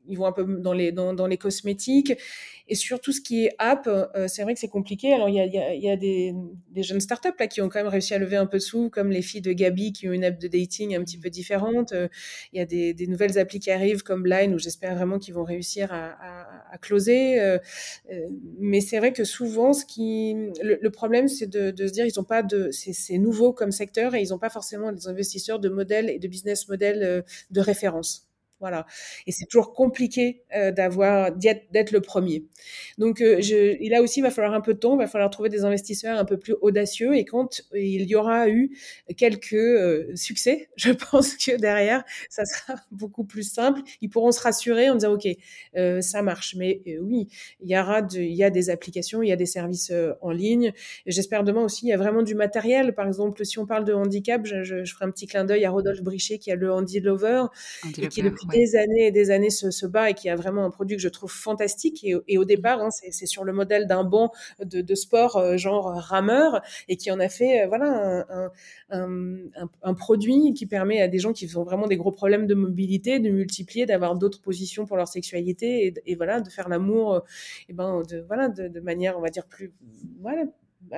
[0.09, 2.13] ils vont un peu dans les, cosmétiques.
[2.69, 5.13] Et sur tout ce qui est app, euh, c'est vrai que c'est compliqué.
[5.13, 6.35] Alors, il y a, des,
[6.77, 9.11] jeunes startups là, qui ont quand même réussi à lever un peu de sous, comme
[9.11, 11.93] les filles de Gabi qui ont une app de dating un petit peu différente.
[11.93, 12.09] Euh,
[12.53, 15.45] il y a des, nouvelles applis qui arrivent comme Line, où j'espère vraiment qu'ils vont
[15.45, 17.41] réussir à, closer.
[17.41, 17.59] Euh,
[18.59, 22.71] mais c'est vrai que souvent, le, problème, c'est de, se dire, ils ont pas de,
[22.73, 26.29] c'est nouveau comme secteur et ils n'ont pas forcément des investisseurs de modèles et de
[26.29, 28.26] business models de référence.
[28.59, 28.87] Voilà.
[29.27, 32.45] Et c'est toujours compliqué euh, d'avoir d'être le premier.
[32.97, 35.07] Donc, euh, je, et là aussi, il va falloir un peu de temps, il va
[35.07, 37.15] falloir trouver des investisseurs un peu plus audacieux.
[37.15, 38.71] Et quand il y aura eu
[39.17, 43.83] quelques euh, succès, je pense que derrière, ça sera beaucoup plus simple.
[44.01, 45.29] Ils pourront se rassurer en disant, OK,
[46.01, 46.55] ça marche.
[46.57, 47.29] Mais oui,
[47.61, 49.93] il y aura de, il y a des applications, il y a des services
[50.23, 50.73] en ligne.
[51.05, 52.95] J'espère demain aussi, il y a vraiment du matériel.
[52.95, 55.65] Par exemple, si on parle de handicap, je, je, je ferai un petit clin d'œil
[55.67, 57.45] à Rodolphe Brichet qui a le Handy Lover
[57.99, 60.71] et qui des années et des années se, se, bat et qui a vraiment un
[60.71, 62.05] produit que je trouve fantastique.
[62.05, 62.47] Et, et au mmh.
[62.47, 64.33] départ, hein, c'est sur le modèle d'un banc
[64.65, 68.51] de, de, sport euh, genre rameur et qui en a fait euh, voilà un,
[68.91, 72.47] un, un, un, produit qui permet à des gens qui ont vraiment des gros problèmes
[72.47, 76.69] de mobilité de multiplier, d'avoir d'autres positions pour leur sexualité et, et voilà de faire
[76.69, 77.21] l'amour, euh,
[77.69, 79.73] et ben de voilà de, de manière on va dire plus
[80.21, 80.45] voilà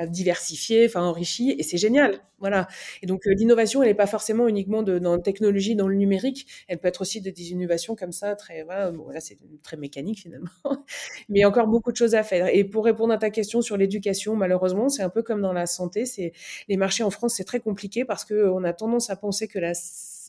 [0.08, 2.20] diversifié, enfin enrichi, et c'est génial.
[2.38, 2.68] Voilà.
[3.02, 5.96] Et donc euh, l'innovation, elle n'est pas forcément uniquement de, dans la technologie, dans le
[5.96, 6.46] numérique.
[6.68, 8.92] Elle peut être aussi de, des innovations comme ça, très voilà.
[8.92, 10.50] Bon, là, c'est très mécanique finalement,
[11.28, 12.48] mais il y a encore beaucoup de choses à faire.
[12.54, 15.66] Et pour répondre à ta question sur l'éducation, malheureusement, c'est un peu comme dans la
[15.66, 16.06] santé.
[16.06, 16.32] C'est
[16.68, 19.58] les marchés en France, c'est très compliqué parce que on a tendance à penser que
[19.58, 19.74] la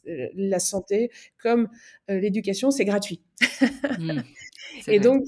[0.06, 1.70] la santé comme
[2.10, 3.22] euh, l'éducation, c'est gratuit.
[4.00, 4.22] Mmh,
[4.88, 5.26] et donc,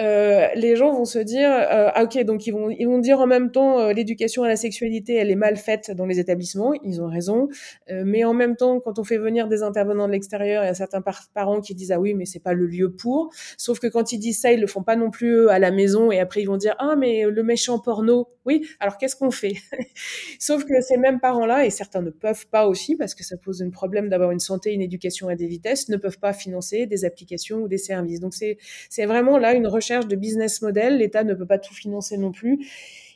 [0.00, 3.20] euh, les gens vont se dire euh, ah ok donc ils vont ils vont dire
[3.20, 6.72] en même temps euh, l'éducation à la sexualité elle est mal faite dans les établissements.
[6.82, 7.48] Ils ont raison.
[7.90, 10.70] Euh, mais en même temps quand on fait venir des intervenants de l'extérieur il y
[10.70, 11.02] a certains
[11.34, 13.30] parents qui disent ah oui mais c'est pas le lieu pour.
[13.58, 16.10] Sauf que quand ils disent ça ils le font pas non plus à la maison.
[16.10, 19.54] Et après ils vont dire ah mais le méchant porno oui alors qu'est-ce qu'on fait?
[20.38, 23.36] Sauf que ces mêmes parents là et certains ne peuvent pas aussi parce que ça
[23.36, 26.86] pose un problème d'avoir une santé une éducation à des vitesses ne peuvent pas financer
[26.86, 30.98] des applications ou des services donc c'est vraiment là une recherche de business model.
[30.98, 32.66] L'État ne peut pas tout financer non plus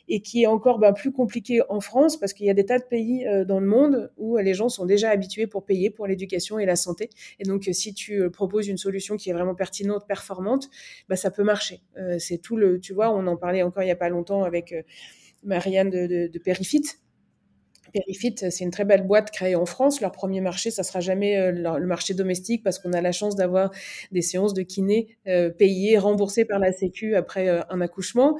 [0.09, 2.79] et qui est encore ben, plus compliqué en France parce qu'il y a des tas
[2.79, 6.07] de pays euh, dans le monde où les gens sont déjà habitués pour payer pour
[6.07, 7.09] l'éducation et la santé.
[7.39, 10.69] Et donc, si tu euh, proposes une solution qui est vraiment pertinente, performante,
[11.09, 11.81] ben, ça peut marcher.
[11.97, 14.43] Euh, c'est tout le, tu vois, on en parlait encore il y a pas longtemps
[14.43, 14.73] avec
[15.43, 16.99] Marianne de, de, de Perifit
[17.93, 20.01] Perifit, c'est une très belle boîte créée en France.
[20.01, 23.35] Leur premier marché, ça sera jamais euh, le marché domestique parce qu'on a la chance
[23.35, 23.71] d'avoir
[24.11, 28.37] des séances de kiné euh, payées, remboursées par la Sécu après euh, un accouchement.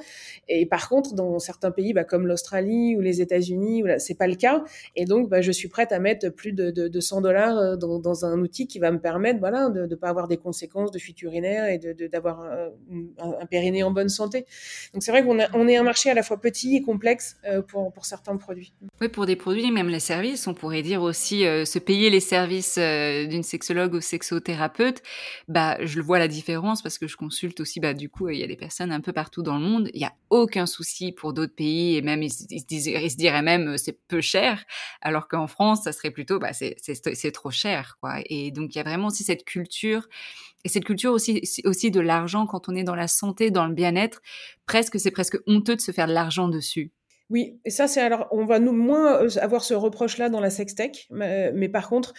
[0.48, 4.34] Et par contre, dans certains pays, bah, comme l'Australie ou les États-Unis, c'est pas le
[4.34, 4.64] cas.
[4.96, 8.24] Et donc, bah, je suis prête à mettre plus de, de, de 100 dollars dans,
[8.24, 11.20] un outil qui va me permettre, voilà, de ne pas avoir des conséquences de fuite
[11.22, 12.70] urinaire et d'avoir un,
[13.18, 14.46] un, périnée en bonne santé.
[14.92, 17.36] Donc, c'est vrai qu'on on est un marché à la fois petit et complexe
[17.68, 18.72] pour, pour certains produits.
[19.00, 20.46] Oui, pour des produits, même les services.
[20.46, 25.02] On pourrait dire aussi euh, se payer les services euh, d'une sexologue ou sexothérapeute.
[25.48, 27.80] Bah, je vois la différence parce que je consulte aussi.
[27.80, 29.88] Bah, du coup, il y a des personnes un peu partout dans le monde.
[29.94, 33.98] Il y a aucun souci pour d'autres pays et même ils, se diraient même c'est
[34.08, 34.64] peu cher,
[35.00, 38.16] alors qu'en France, ça serait plutôt bah c'est c'est trop cher quoi.
[38.26, 40.08] Et donc il y a vraiment aussi cette culture
[40.64, 43.74] et cette culture aussi aussi de l'argent quand on est dans la santé, dans le
[43.74, 44.20] bien-être.
[44.66, 46.92] Presque c'est presque honteux de se faire de l'argent dessus.
[47.30, 50.48] Oui, et ça c'est alors on va nous moins euh, avoir ce reproche-là dans la
[50.48, 52.14] sextech, mais, mais par contre,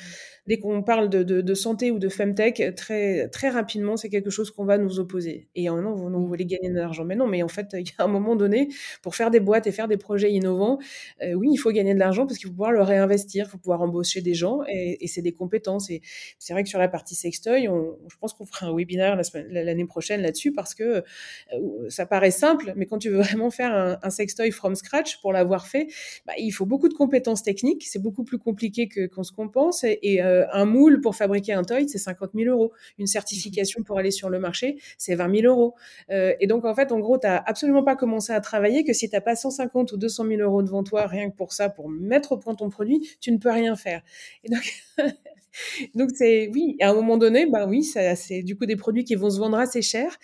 [0.49, 4.65] dès qu'on parle de, santé ou de femtech, très, très rapidement, c'est quelque chose qu'on
[4.65, 5.47] va nous opposer.
[5.53, 7.05] Et en non, vous, vous voulez gagner de l'argent.
[7.05, 8.67] Mais non, mais en fait, il y a un moment donné,
[9.03, 10.79] pour faire des boîtes et faire des projets innovants,
[11.21, 13.59] euh, oui, il faut gagner de l'argent parce qu'il faut pouvoir le réinvestir, il faut
[13.59, 15.91] pouvoir embaucher des gens et, c'est des compétences.
[15.91, 16.01] Et
[16.39, 19.19] c'est vrai que sur la partie sextoy, je pense qu'on fera un webinaire
[19.49, 21.03] l'année prochaine là-dessus parce que
[21.53, 24.98] euh, ça paraît simple, mais quand tu veux vraiment faire un, un sextoy from scratch
[25.21, 25.87] pour l'avoir fait,
[26.25, 27.85] bah, il faut beaucoup de compétences techniques.
[27.87, 31.63] C'est beaucoup plus compliqué que qu'on se compense et, euh, un moule pour fabriquer un
[31.63, 32.71] toy, c'est 50 000 euros.
[32.97, 35.75] Une certification pour aller sur le marché, c'est 20 000 euros.
[36.11, 39.09] Euh, et donc, en fait, en gros, tu absolument pas commencé à travailler que si
[39.09, 42.33] tu pas 150 ou 200 000 euros devant toi, rien que pour ça, pour mettre
[42.33, 44.01] au point ton produit, tu ne peux rien faire.
[44.43, 44.61] Et donc,
[45.95, 49.15] donc c'est, oui, à un moment donné, ben oui, c'est du coup des produits qui
[49.15, 50.17] vont se vendre assez cher.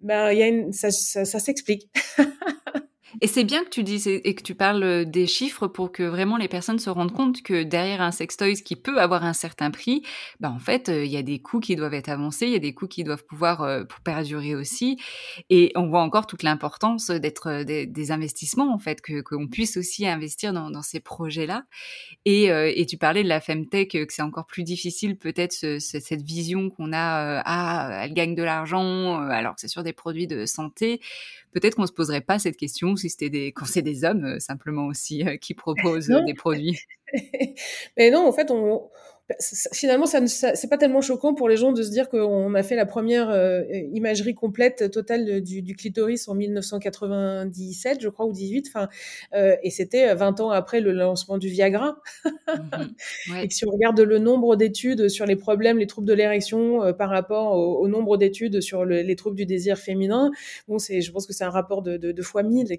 [0.00, 1.88] Ben, il y a une, ça s'explique.
[3.20, 6.02] Et c'est bien que tu dises et que tu parles euh, des chiffres pour que
[6.02, 9.70] vraiment les personnes se rendent compte que derrière un sextoy qui peut avoir un certain
[9.70, 10.02] prix,
[10.40, 12.56] bah en fait, euh, il y a des coûts qui doivent être avancés, il y
[12.56, 14.98] a des coûts qui doivent pouvoir euh, perdurer aussi.
[15.48, 19.76] Et on voit encore toute l'importance d'être des, des, investissements, en fait, que qu'on puisse
[19.76, 21.64] aussi investir dans, ces projets-là.
[22.24, 25.98] Et, et tu parlais de la femtech, que c'est encore plus difficile peut-être ce, ce,
[25.98, 30.26] cette vision qu'on a, ah, elle gagne de l'argent, alors que c'est sur des produits
[30.26, 31.00] de santé
[31.52, 34.38] peut-être qu'on se poserait pas cette question si c'était des, quand c'est des hommes euh,
[34.38, 36.78] simplement aussi euh, qui proposent des produits.
[37.96, 38.90] Mais non, en fait, on,
[39.72, 42.76] finalement, ça, c'est pas tellement choquant pour les gens de se dire qu'on a fait
[42.76, 43.62] la première euh,
[43.92, 48.66] imagerie complète totale du, du, clitoris en 1997, je crois, ou 18.
[48.68, 48.88] Enfin,
[49.34, 51.98] euh, et c'était 20 ans après le lancement du Viagra.
[52.48, 53.44] Mmh ouais.
[53.44, 56.92] Et si on regarde le nombre d'études sur les problèmes, les troubles de l'érection euh,
[56.92, 60.30] par rapport au, au nombre d'études sur le, les troubles du désir féminin,
[60.66, 62.78] bon, c'est, je pense que c'est un rapport de, de, de fois 1000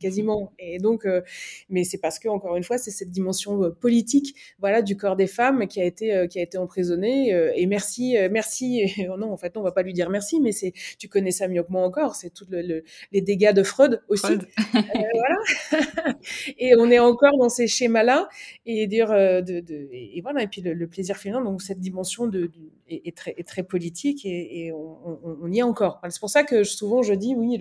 [0.00, 0.52] quasiment.
[0.58, 1.22] Et donc, euh,
[1.68, 5.16] mais c'est parce que encore une fois, c'est cette dimension euh, politique, voilà, du corps
[5.16, 8.94] des femmes qui a été euh, qui a été emprisonné euh, et merci euh, merci
[9.18, 11.48] non en fait non, on va pas lui dire merci mais c'est tu connais ça
[11.48, 14.46] mieux que moi encore c'est tout le, le, les dégâts de Freud aussi Freud.
[14.72, 16.14] voilà
[16.58, 18.28] et on est encore dans ces schémas là
[18.66, 22.26] et dire de, de et, voilà et puis le, le, plaisir féminin donc cette dimension
[22.26, 26.00] de, de est, très politique et, on, y est encore.
[26.08, 27.58] C'est pour ça que souvent je dis oui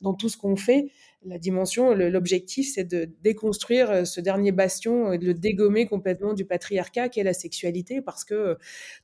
[0.00, 0.90] dans tout ce qu'on fait
[1.24, 6.34] la dimension, l'objectif, c'est de déconstruire euh, ce dernier bastion et de le dégommer complètement
[6.34, 8.54] du patriarcat qui est la sexualité, parce que euh,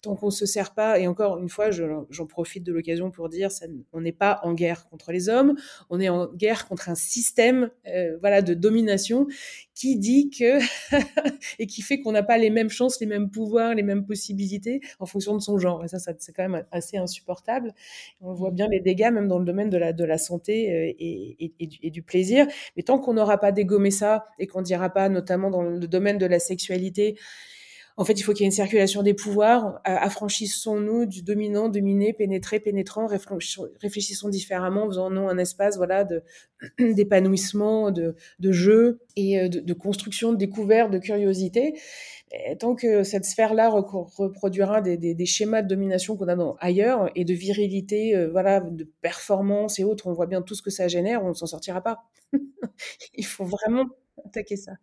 [0.03, 3.51] tant qu'on se sert pas, et encore une fois, j'en profite de l'occasion pour dire,
[3.93, 5.55] on n'est pas en guerre contre les hommes,
[5.91, 9.27] on est en guerre contre un système, euh, voilà, de domination
[9.79, 10.59] qui dit que
[11.61, 14.81] et qui fait qu'on n'a pas les mêmes chances, les mêmes pouvoirs, les mêmes possibilités
[14.99, 15.85] en fonction de son genre.
[15.85, 17.73] Et ça, ça c'est quand même assez insupportable.
[18.21, 21.45] On voit bien les dégâts même dans le domaine de la de la santé et,
[21.45, 22.49] et, et, du, et du plaisir.
[22.77, 26.19] Mais tant qu'on n'aura pas dégommé ça et qu'on dira pas, notamment dans le domaine
[26.19, 27.17] de la sexualité,
[27.99, 29.81] en fait, il faut qu'il y ait une circulation des pouvoirs.
[29.85, 33.09] Affranchissons-nous du dominant, dominé, pénétré, pénétrant.
[33.09, 36.07] Réfléchissons différemment, faisons-nous un espace, voilà,
[36.79, 38.15] d'épanouissement, de,
[38.53, 41.75] jeu et euh, de, construction, de découverte, de curiosité.
[42.61, 47.35] Tant que cette sphère-là reproduira des, schémas de domination qu'on a dans, ailleurs et de
[47.35, 51.25] virilité, euh, voilà, de performance et autres, on voit bien tout ce que ça génère,
[51.25, 52.05] on ne s'en sortira pas.
[53.15, 53.87] il faut vraiment
[54.25, 54.75] attaquer ça.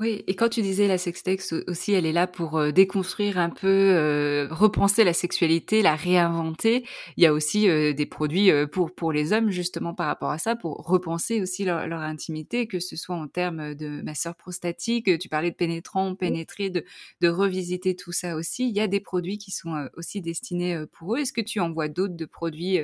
[0.00, 3.50] Oui, et quand tu disais la sextex aussi, elle est là pour euh, déconstruire un
[3.50, 6.84] peu, euh, repenser la sexualité, la réinventer.
[7.16, 10.30] Il y a aussi euh, des produits euh, pour pour les hommes justement par rapport
[10.30, 14.34] à ça, pour repenser aussi leur, leur intimité, que ce soit en termes de masseur
[14.34, 15.18] prostatique.
[15.20, 16.84] Tu parlais de pénétrant, pénétrer, de
[17.20, 18.68] de revisiter tout ça aussi.
[18.68, 21.18] Il y a des produits qui sont aussi destinés pour eux.
[21.20, 22.80] Est-ce que tu en vois d'autres de produits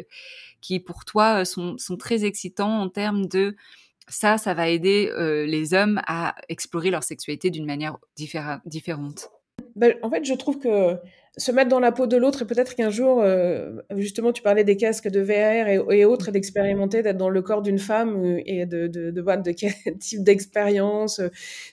[0.60, 3.56] qui pour toi sont sont très excitants en termes de
[4.08, 9.30] ça, ça va aider euh, les hommes à explorer leur sexualité d'une manière différente.
[9.76, 10.96] Ben, en fait, je trouve que
[11.36, 14.64] se mettre dans la peau de l'autre et peut-être qu'un jour, euh, justement, tu parlais
[14.64, 18.42] des casques de VR et, autres, et d'expérimenter, d'être dans le corps d'une femme euh,
[18.44, 21.20] et de, de, de, quel type d'expérience.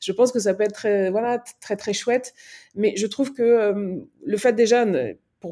[0.02, 2.34] Je pense que ça peut être très, voilà, très, très chouette.
[2.76, 4.86] Mais je trouve que le fait déjà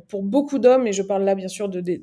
[0.01, 1.97] pour, beaucoup d'hommes, et je parle là bien sûr d'hommes de,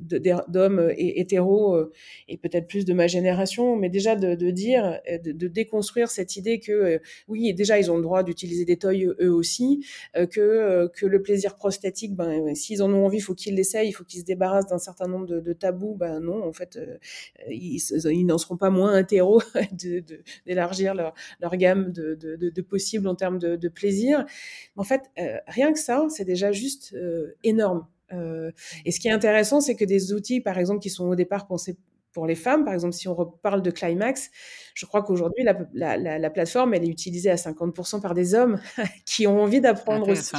[0.49, 1.91] de, hétéros
[2.29, 7.01] et peut-être plus de ma génération, mais déjà de, dire, de, déconstruire cette idée que
[7.29, 11.57] oui, déjà ils ont le droit d'utiliser des toys eux aussi, que, que le plaisir
[11.57, 14.67] prostatique, ben, s'ils en ont envie, il faut qu'ils l'essayent, il faut qu'ils se débarrassent
[14.67, 15.95] d'un certain nombre de, tabous.
[15.95, 16.79] Ben non, en fait,
[17.49, 19.43] ils, n'en seront pas moins hétéros
[20.47, 24.25] d'élargir leur, leur gamme de, possibles en termes de, plaisir.
[24.77, 25.03] En fait,
[25.47, 26.97] rien que ça, c'est déjà juste
[27.45, 27.80] énorme.
[28.13, 28.51] Euh,
[28.85, 31.47] et ce qui est intéressant, c'est que des outils, par exemple, qui sont au départ
[31.47, 31.77] pensés
[32.13, 34.31] pour les femmes, par exemple, si on reparle de Climax,
[34.75, 38.61] je crois qu'aujourd'hui, la, la, plateforme, elle est utilisée à 50% par des hommes
[39.07, 40.35] qui ont envie d'apprendre aussi.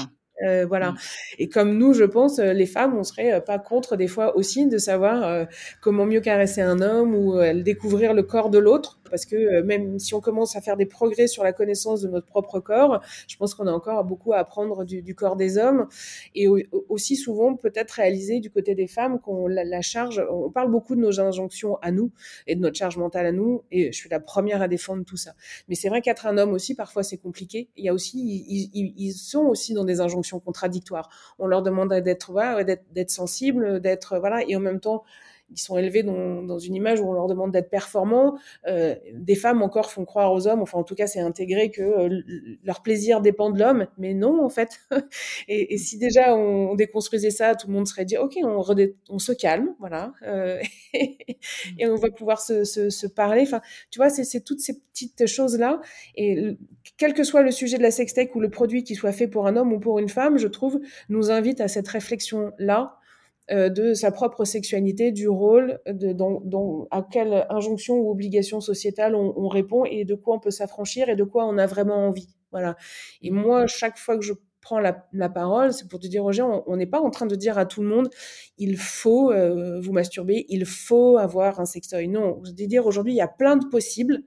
[0.46, 0.92] Euh, voilà.
[0.92, 0.98] Mmh.
[1.40, 4.68] Et comme nous, je pense, euh, les femmes, on serait pas contre des fois aussi
[4.68, 5.48] de savoir
[5.82, 10.00] comment mieux caresser un homme ou découvrir le corps de l'autre parce que euh, même
[10.00, 13.38] si on commence à faire des progrès sur la connaissance de notre propre corps, je
[13.38, 15.88] pense qu'on a encore beaucoup à apprendre du, corps des hommes
[16.34, 16.48] et
[16.90, 21.02] aussi souvent peut-être réaliser du côté des femmes qu'on la, charge, on parle beaucoup de
[21.02, 22.12] nos injonctions à nous
[22.48, 25.18] et de notre charge mentale à nous et je suis la première à défendre tout
[25.18, 25.34] ça.
[25.68, 27.70] Mais c'est vrai qu'être un homme aussi, parfois c'est compliqué.
[27.76, 31.10] Il y a aussi, ils, sont aussi dans des injonctions contradictoires.
[31.38, 35.04] On leur demande d'être voilà, d'être sensible, d'être voilà, et en même temps
[35.52, 38.38] ils sont élevés dans, dans, une image où on leur demande d'être performants.
[38.68, 41.82] Euh, des femmes encore font croire aux hommes, enfin en tout cas c'est intégré que
[41.82, 42.22] euh,
[42.64, 44.80] leur plaisir dépend de l'homme, mais non en fait.
[45.48, 48.64] et, si déjà on, déconstruisait ça, tout le monde serait dit ok, on,
[49.10, 50.60] on se calme, voilà, euh,
[50.94, 53.42] et on va pouvoir se, se, se parler.
[53.42, 55.82] Enfin, tu vois, c'est toutes ces petites choses là.
[56.16, 56.58] Et
[56.98, 59.48] quel que soit le sujet de la sextech ou le produit qui soit fait pour
[59.48, 60.80] un homme ou pour une femme, je trouve,
[61.10, 63.01] nous invite à cette réflexion là
[63.50, 69.48] de sa propre sexualité, du rôle, de, dans, à quelle injonction ou obligation sociétale on,
[69.48, 72.30] répond et de quoi on peut s'affranchir et de quoi on a vraiment envie.
[72.52, 72.78] Voilà.
[73.22, 73.36] Et mmh.
[73.36, 76.86] moi, chaque fois que je prends la, parole, c'est pour te dire, Roger, on n'est
[76.86, 78.10] pas en train de dire à tout le monde,
[78.58, 82.08] il faut euh, vous masturber, il faut avoir un sextoy.
[82.08, 84.24] Non, je veux dire, aujourd'hui, il y a plein de possibles.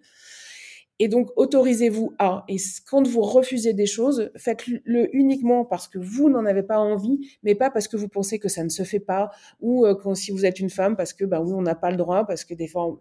[1.00, 2.44] Et donc, autorisez-vous à.
[2.48, 7.18] Et quand vous refusez des choses, faites-le uniquement parce que vous n'en avez pas envie,
[7.42, 9.30] mais pas parce que vous pensez que ça ne se fait pas,
[9.60, 11.96] ou euh, si vous êtes une femme, parce que, bah oui, on n'a pas le
[11.96, 12.96] droit, parce que des fois,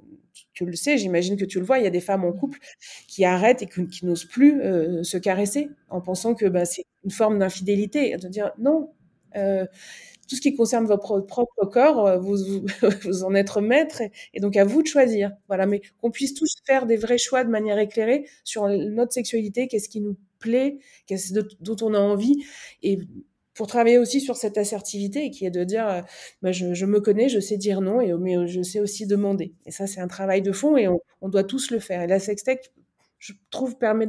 [0.53, 2.57] tu, le sais, j'imagine que tu le vois, il y a des femmes en couple
[3.07, 7.11] qui arrêtent et qui, n'osent plus euh, se caresser en pensant que bah, c'est une
[7.11, 8.17] forme d'infidélité.
[8.17, 8.91] De dire non.
[9.35, 9.65] Euh,
[10.27, 12.37] tout ce qui concerne votre propre corps, euh, vous,
[13.03, 14.01] vous, en êtes maître
[14.33, 15.31] et, donc à vous de choisir.
[15.47, 19.67] Voilà, mais qu'on puisse tous faire des vrais choix de manière éclairée sur notre sexualité,
[19.67, 22.43] qu'est-ce qui nous plaît, qu'est-ce dont on a envie
[22.81, 22.99] et
[23.53, 26.01] pour travailler aussi sur cette assertivité qui est de dire euh,
[26.41, 29.53] bah, je, me connais, je sais dire non, et, mais je sais aussi demander.
[29.65, 32.01] Et ça, c'est un travail de fond et on, on, doit tous le faire.
[32.01, 32.71] Et la sextech,
[33.19, 34.07] je trouve, permet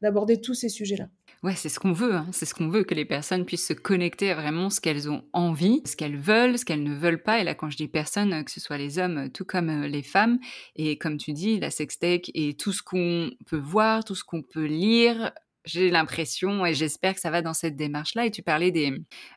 [0.00, 1.08] d'aborder tous ces sujets-là.
[1.44, 2.14] Ouais, c'est ce qu'on veut.
[2.14, 2.26] Hein.
[2.32, 5.22] C'est ce qu'on veut, que les personnes puissent se connecter à vraiment ce qu'elles ont
[5.32, 7.40] envie, ce qu'elles veulent, ce qu'elles ne veulent pas.
[7.40, 10.02] Et là, quand je dis personnes, que ce soit les hommes, tout comme euh, les
[10.02, 10.40] femmes.
[10.74, 14.42] Et comme tu dis, la sextech et tout ce qu'on peut voir, tout ce qu'on
[14.42, 15.32] peut lire,
[15.68, 18.26] j'ai l'impression et j'espère que ça va dans cette démarche-là.
[18.26, 18.92] Et tu parlais des,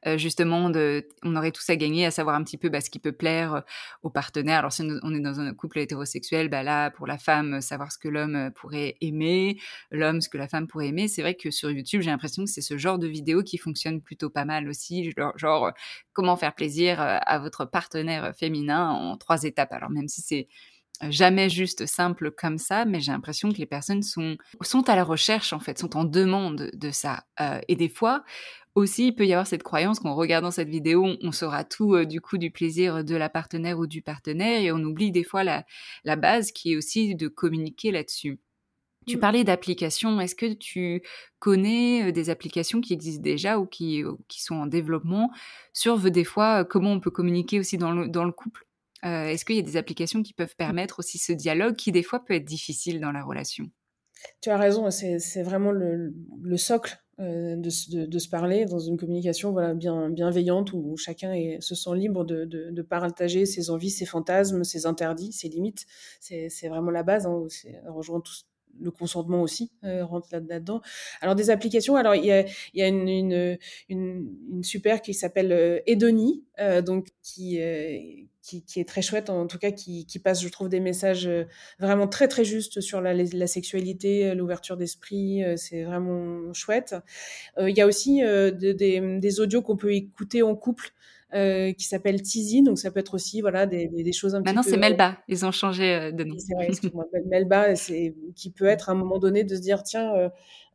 [0.08, 2.90] euh, justement de, on aurait tous à gagner à savoir un petit peu bah, ce
[2.90, 3.62] qui peut plaire euh,
[4.04, 4.60] aux partenaires.
[4.60, 7.98] Alors si on est dans un couple hétérosexuel, bah là pour la femme savoir ce
[7.98, 9.60] que l'homme euh, pourrait aimer,
[9.92, 11.08] l'homme ce que la femme pourrait aimer.
[11.08, 14.02] C'est vrai que sur YouTube j'ai l'impression que c'est ce genre de vidéo qui fonctionne
[14.02, 15.72] plutôt pas mal aussi, genre
[16.14, 19.72] comment faire plaisir à votre partenaire féminin en trois étapes.
[19.74, 20.48] Alors même si c'est
[21.10, 25.04] jamais juste simple comme ça, mais j'ai l'impression que les personnes sont, sont à la
[25.04, 27.26] recherche, en fait, sont en demande de ça.
[27.40, 28.24] Euh, et des fois,
[28.76, 32.06] aussi, il peut y avoir cette croyance qu'en regardant cette vidéo, on, saura tout euh,
[32.06, 35.44] du coup du plaisir de la partenaire ou du partenaire, et on oublie des fois
[35.44, 35.66] la,
[36.04, 38.40] la base qui est aussi de communiquer là-dessus.
[39.08, 39.20] Tu mmh.
[39.20, 40.22] parlais d'applications.
[40.22, 41.02] Est-ce que tu
[41.40, 45.32] connais euh, des applications qui existent déjà ou qui, qui sont en développement
[45.74, 48.68] sur des fois comment on peut communiquer aussi dans le, dans le couple?
[49.06, 52.04] Euh, est-ce qu'il y a des applications qui peuvent permettre aussi ce dialogue qui des
[52.04, 53.66] fois peut être difficile dans la relation?
[54.42, 56.14] Tu as raison, c'est vraiment le,
[56.56, 61.96] socle euh, de, se parler dans une communication voilà, bien, bienveillante où chacun se sent
[61.96, 65.86] libre de, partager ses envies, ses fantasmes, ses interdits, ses limites.
[66.20, 67.48] C'est vraiment la base, hein,
[67.88, 68.34] rejoint tout,
[68.80, 70.82] le consentement aussi euh, rentre là-dedans.
[71.22, 72.32] alors des applications, alors il y
[72.82, 73.58] a, une,
[74.64, 77.60] super qui s'appelle euh, Edoni, euh, donc qui,
[78.42, 81.30] qui, est très chouette en tout cas qui, passe je trouve des messages
[81.80, 86.96] vraiment très très justes sur la, sexualité, l'ouverture d'esprit, c'est vraiment chouette.
[87.60, 90.92] il y a aussi des audios qu'on peut écouter en couple.
[91.34, 94.64] Euh, qui s'appelle Tizi, donc ça peut être aussi voilà des, des choses un Maintenant,
[94.64, 94.76] petit peu.
[94.76, 95.18] Maintenant, c'est Melba.
[95.30, 96.36] Ils ont changé euh, de nom.
[96.38, 97.06] C'est vrai, excuse-moi.
[97.30, 100.30] Melba, c'est qui peut être à un moment donné de se dire tiens.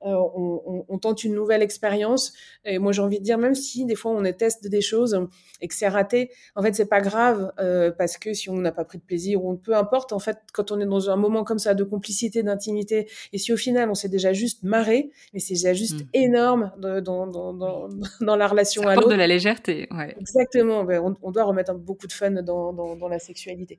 [0.07, 2.33] Euh, on, on, tente une nouvelle expérience.
[2.65, 5.21] Et moi, j'ai envie de dire, même si des fois on teste des choses
[5.61, 7.53] et que c'est raté, en fait, c'est pas grave
[7.99, 10.73] parce que si on n'a pas pris de plaisir ou peu importe, en fait, quand
[10.73, 13.95] on est dans un moment comme ça de complicité, d'intimité, et si au final on
[13.95, 16.09] s'est déjà juste marré, mais c'est déjà juste mmh.
[16.15, 17.89] énorme dans, dans, dans,
[18.21, 19.09] dans, la relation ça à l'autre.
[19.09, 20.15] de la légèreté, ouais.
[20.21, 20.85] Exactement.
[20.85, 23.79] Ben, on, on, doit remettre beaucoup de fun dans, dans, la sexualité.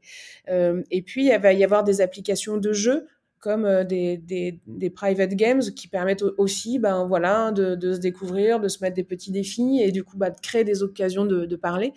[0.49, 3.07] Euh, et puis, il va y avoir des applications de jeux
[3.39, 7.99] comme euh, des, des, des, private games qui permettent aussi ben, voilà, de, de, se
[7.99, 11.25] découvrir, de se mettre des petits défis et du coup bah, de créer des occasions
[11.25, 11.93] de, de parler.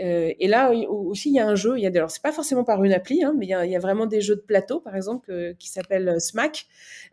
[0.00, 2.32] Euh, et là aussi, il y a un jeu, il y a alors c'est pas
[2.32, 4.94] forcément par une appli, hein, mais il y, a, vraiment des jeux de plateau, par
[4.96, 6.66] exemple, qui s'appelle Smack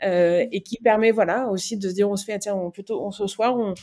[0.03, 3.11] euh, et qui permet voilà, aussi de se dire on se fait, tiens, plutôt on,
[3.11, 3.73] ce soir, on,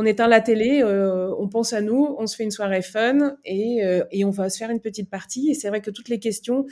[0.00, 3.36] on éteint la télé, euh, on pense à nous, on se fait une soirée fun
[3.44, 5.50] et, euh, et, on va se faire une petite partie.
[5.50, 6.66] Et c'est vrai que toutes les questions,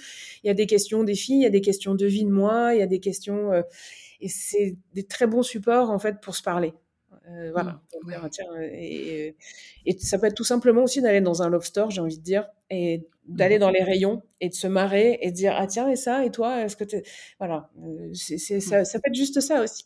[0.45, 2.31] il y a des questions des filles, il y a des questions de vie de
[2.31, 3.63] moi, il y a des questions euh,
[4.21, 6.73] et c'est des très bons supports en fait pour se parler.
[7.53, 7.81] voilà.
[8.05, 8.13] Mmh,
[8.63, 9.35] et,
[9.87, 12.23] et, ça peut être tout simplement aussi d'aller dans un love store, j'ai envie de
[12.23, 13.61] dire, et d'aller mmh.
[13.61, 16.31] dans les rayons et de se marrer et de dire ah tiens et ça et
[16.31, 16.97] toi est-ce que tu
[17.39, 17.71] voilà
[18.13, 19.83] c'est, ça, ça, peut être juste ça aussi.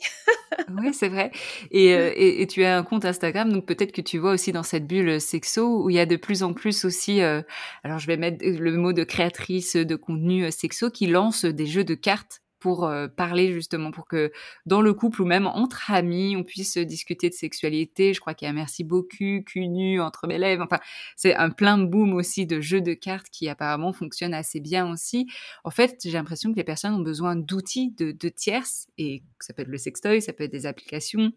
[0.69, 1.31] Oui c'est vrai
[1.71, 4.63] et, et, et, tu as un compte Instagram donc peut-être que tu vois aussi dans
[4.63, 8.17] cette bulle sexo où il y a de plus en plus aussi alors je vais
[8.17, 12.85] mettre le mot de créatrice de contenu sexo qui lance des jeux de cartes pour
[12.85, 14.31] euh, parler justement, pour que
[14.67, 18.15] dans le couple ou même entre amis, on puisse discuter de sexualité.
[18.15, 20.63] Je crois qu'il y a Merci beaucoup, cul entre mes lèvres.
[20.63, 20.81] Enfin,
[21.17, 25.27] c'est un plein boom aussi de jeux de cartes qui apparemment fonctionnent assez bien aussi.
[25.65, 29.55] En fait, j'ai l'impression que les personnes ont besoin d'outils de, de tierces et ça
[29.55, 31.33] peut être le sextoy, ça peut être des applications.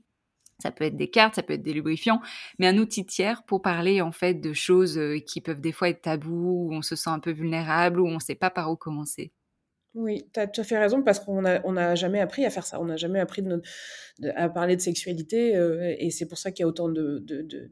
[0.60, 2.22] Ça peut être des cartes, ça peut être des lubrifiants,
[2.60, 6.04] mais un outil tiers pour parler en fait de choses qui peuvent des fois être
[6.04, 8.76] tabous, où on se sent un peu vulnérable, où on ne sait pas par où
[8.76, 9.32] commencer.
[9.96, 12.50] Oui, tu as tout à fait raison parce qu'on n'a on a jamais appris à
[12.50, 12.82] faire ça.
[12.82, 13.44] On n'a jamais appris
[14.36, 17.24] à parler de sexualité euh, et c'est pour ça qu'il y a autant de,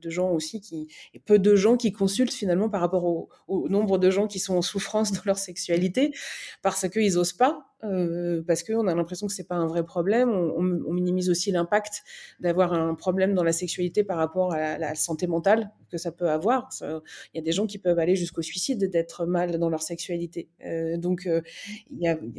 [0.04, 3.98] gens aussi qui et peu de gens qui consultent finalement par rapport au, au nombre
[3.98, 6.14] de gens qui sont en souffrance dans leur sexualité
[6.62, 10.30] parce qu'ils osent pas euh, parce qu'on a l'impression que c'est pas un vrai problème.
[10.30, 10.62] On,
[10.92, 12.04] minimise aussi l'impact
[12.40, 16.30] d'avoir un problème dans la sexualité par rapport à la, santé mentale que ça peut
[16.30, 16.70] avoir.
[16.82, 20.50] Il y a des gens qui peuvent aller jusqu'au suicide d'être mal dans leur sexualité.
[20.66, 21.42] Euh, donc, euh,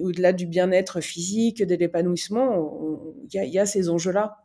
[0.00, 3.00] au-delà du bien-être physique, de l'épanouissement,
[3.32, 4.42] il y a, ces enjeux-là.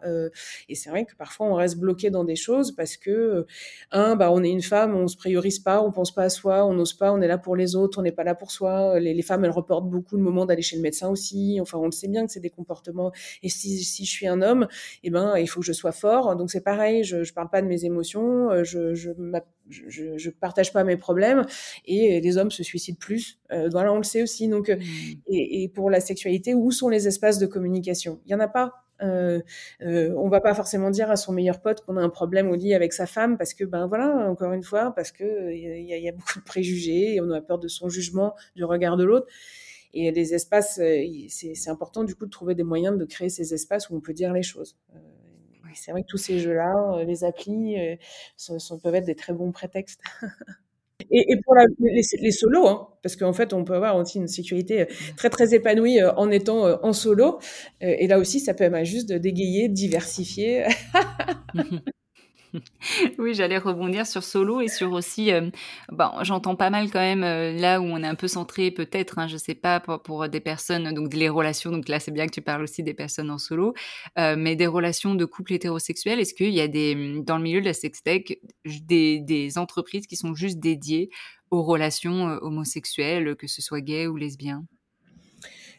[0.70, 3.46] Et c'est vrai que parfois on reste bloqué dans des choses parce que
[3.92, 6.66] un, bah, on est une femme, on se priorise pas, on pense pas à soi,
[6.66, 9.00] on n'ose pas, on est là pour les autres, on n'est pas là pour soi.
[9.00, 11.60] Les, les femmes, elles reportent beaucoup le moment d'aller chez le médecin aussi.
[11.62, 13.12] Enfin, on le sait bien que c'est des comportements.
[13.44, 14.68] Et si, si je suis un homme,
[15.04, 16.36] eh ben, il faut que je sois fort.
[16.36, 19.12] Donc c'est pareil, je, je parle pas de mes émotions, euh, je, je,
[19.70, 21.46] je, je partage pas mes problèmes.
[21.86, 23.40] Et les hommes se suicident plus.
[23.52, 24.48] Euh, voilà, on le sait aussi.
[24.48, 24.82] Donc, euh, mmh.
[25.28, 28.20] et, et pour la sexualité, où sont les espaces de communication?
[28.26, 28.74] Il y en a pas.
[29.04, 29.42] Euh,
[29.82, 32.56] euh, on va pas forcément dire à son meilleur pote qu'on a un problème au
[32.56, 36.02] lit avec sa femme parce que ben voilà encore une fois parce que il y,
[36.02, 39.04] y, a beaucoup de préjugés et on a peur de son jugement du regard de
[39.04, 39.28] l'autre
[39.98, 43.54] et les espaces, euh, c'est important du coup de trouver des moyens de créer ces
[43.54, 44.78] espaces où on peut dire les choses.
[44.96, 45.00] Euh,
[45.74, 47.76] c'est vrai que tous ces jeux-là, euh, les applis,
[48.84, 50.02] peuvent être des très bons prétextes.
[51.10, 55.30] Et, pour les, solos, hein, parce qu'en fait, on peut avoir aussi une sexualité très
[55.30, 57.40] très épanouie en étant en solo.
[57.80, 60.66] et là aussi, ça peut être juste de dégayer, diversifier.
[63.18, 65.50] oui, j'allais rebondir sur Solo et sur aussi, euh,
[65.92, 69.20] bon, j'entends pas mal quand même euh, là où on est un peu centré peut-être,
[69.20, 72.32] hein, je sais pas, pour, des personnes, donc les relations, donc là c'est bien que
[72.32, 73.74] tu parles aussi des personnes en solo,
[74.18, 77.62] euh, mais des relations de couple hétérosexuel, est-ce qu'il y a des, dans le milieu
[77.62, 81.10] de la sextech, des, des entreprises qui sont juste dédiées
[81.52, 84.66] aux relations homosexuelles, que ce soit gay ou lesbien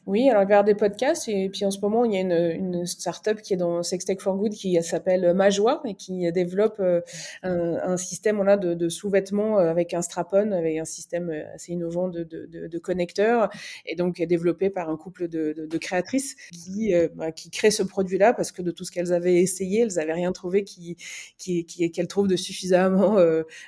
[0.08, 2.86] oui, alors avoir des podcasts et puis en ce moment il y a une, une
[2.86, 7.02] start-up qui est dans Sextech for Good qui s'appelle Majoie et qui développe euh,
[7.42, 11.54] un, un système là de, de sous-vêtements euh, avec un strap-on, avec un système euh,
[11.54, 13.50] assez innovant de, de, de, connecteurs
[13.84, 18.50] et donc développé par un couple de, créatrices qui, bah, qui crée ce produit-là parce
[18.50, 20.96] que de tout ce qu'elles avaient essayé, elles n'avaient rien trouvé qui
[21.36, 23.18] qui qu'elles trouvent de suffisamment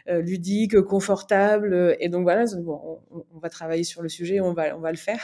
[0.09, 4.75] ludique, confortable et donc voilà, bon, on, on, va travailler sur le sujet, on va
[4.75, 5.21] on va le faire.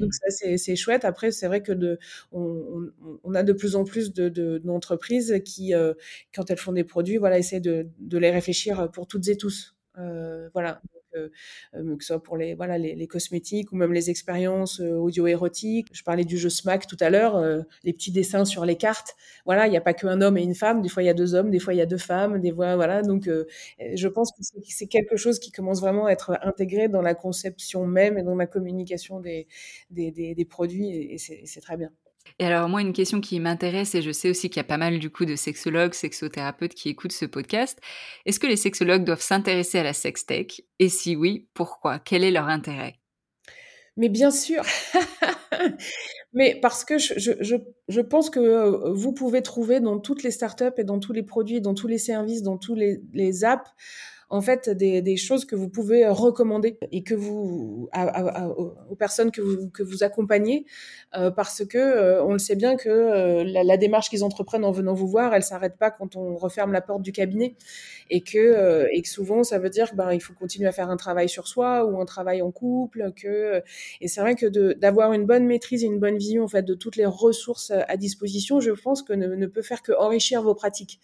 [0.00, 0.26] Donc ça,
[0.56, 1.04] c'est chouette.
[1.04, 1.98] Après, c'est vrai que de,
[2.32, 5.94] on, a de plus en plus d'entreprises de, qui, euh,
[6.34, 9.76] quand elles font des produits, voilà, essaient de, de les réfléchir pour toutes et tous.
[9.98, 10.80] Euh, voilà.
[11.16, 11.28] Euh,
[11.74, 15.88] euh, que ce soit pour les, voilà, les, les, cosmétiques ou même les expériences audio-érotiques.
[15.92, 17.42] Je parlais du jeu Smack tout à l'heure,
[17.84, 19.14] les petits dessins sur les cartes.
[19.44, 20.82] Voilà, il n'y a pas qu'un homme et une femme.
[20.82, 22.40] Des fois, il y a deux hommes, des fois, il y a deux femmes.
[22.40, 23.02] Des fois, voilà.
[23.02, 23.28] Donc,
[23.94, 27.86] je pense que c'est quelque chose qui commence vraiment à être intégré dans la conception
[27.86, 29.46] même et dans la communication des,
[29.90, 31.90] des, des, des produits et c'est très bien.
[32.38, 34.78] Et alors moi, une question qui m'intéresse, et je sais aussi qu'il y a pas
[34.78, 37.78] mal du coup de sexologues, sexothérapeutes qui écoutent ce podcast,
[38.26, 40.62] est-ce que les sexologues doivent s'intéresser à la sextech?
[40.78, 41.98] Et si oui, pourquoi?
[41.98, 42.96] Quel est leur intérêt?
[43.96, 44.62] Mais bien sûr.
[46.32, 50.84] Mais parce que je, pense que euh, vous pouvez trouver dans toutes les startups et
[50.84, 53.70] dans tous les produits, dans tous les services, dans tous les apps,
[54.32, 57.90] en fait des, des, choses que vous pouvez recommander et que vous
[58.88, 60.64] aux personnes que vous, que vous accompagnez
[61.14, 64.64] euh, parce que euh, on le sait bien que euh, la, la, démarche qu'ils entreprennent
[64.64, 67.56] en venant vous voir elle s'arrête pas quand on referme la porte du cabinet.
[68.08, 70.88] Et que et que souvent ça veut dire que ben il faut continuer à faire
[70.88, 73.62] un travail sur soi ou un travail en couple que
[74.00, 76.74] et c'est vrai que d'avoir une bonne maîtrise et une bonne vision en fait de
[76.74, 80.54] toutes les ressources à disposition je pense que ne, ne peut faire que enrichir vos
[80.54, 81.00] pratiques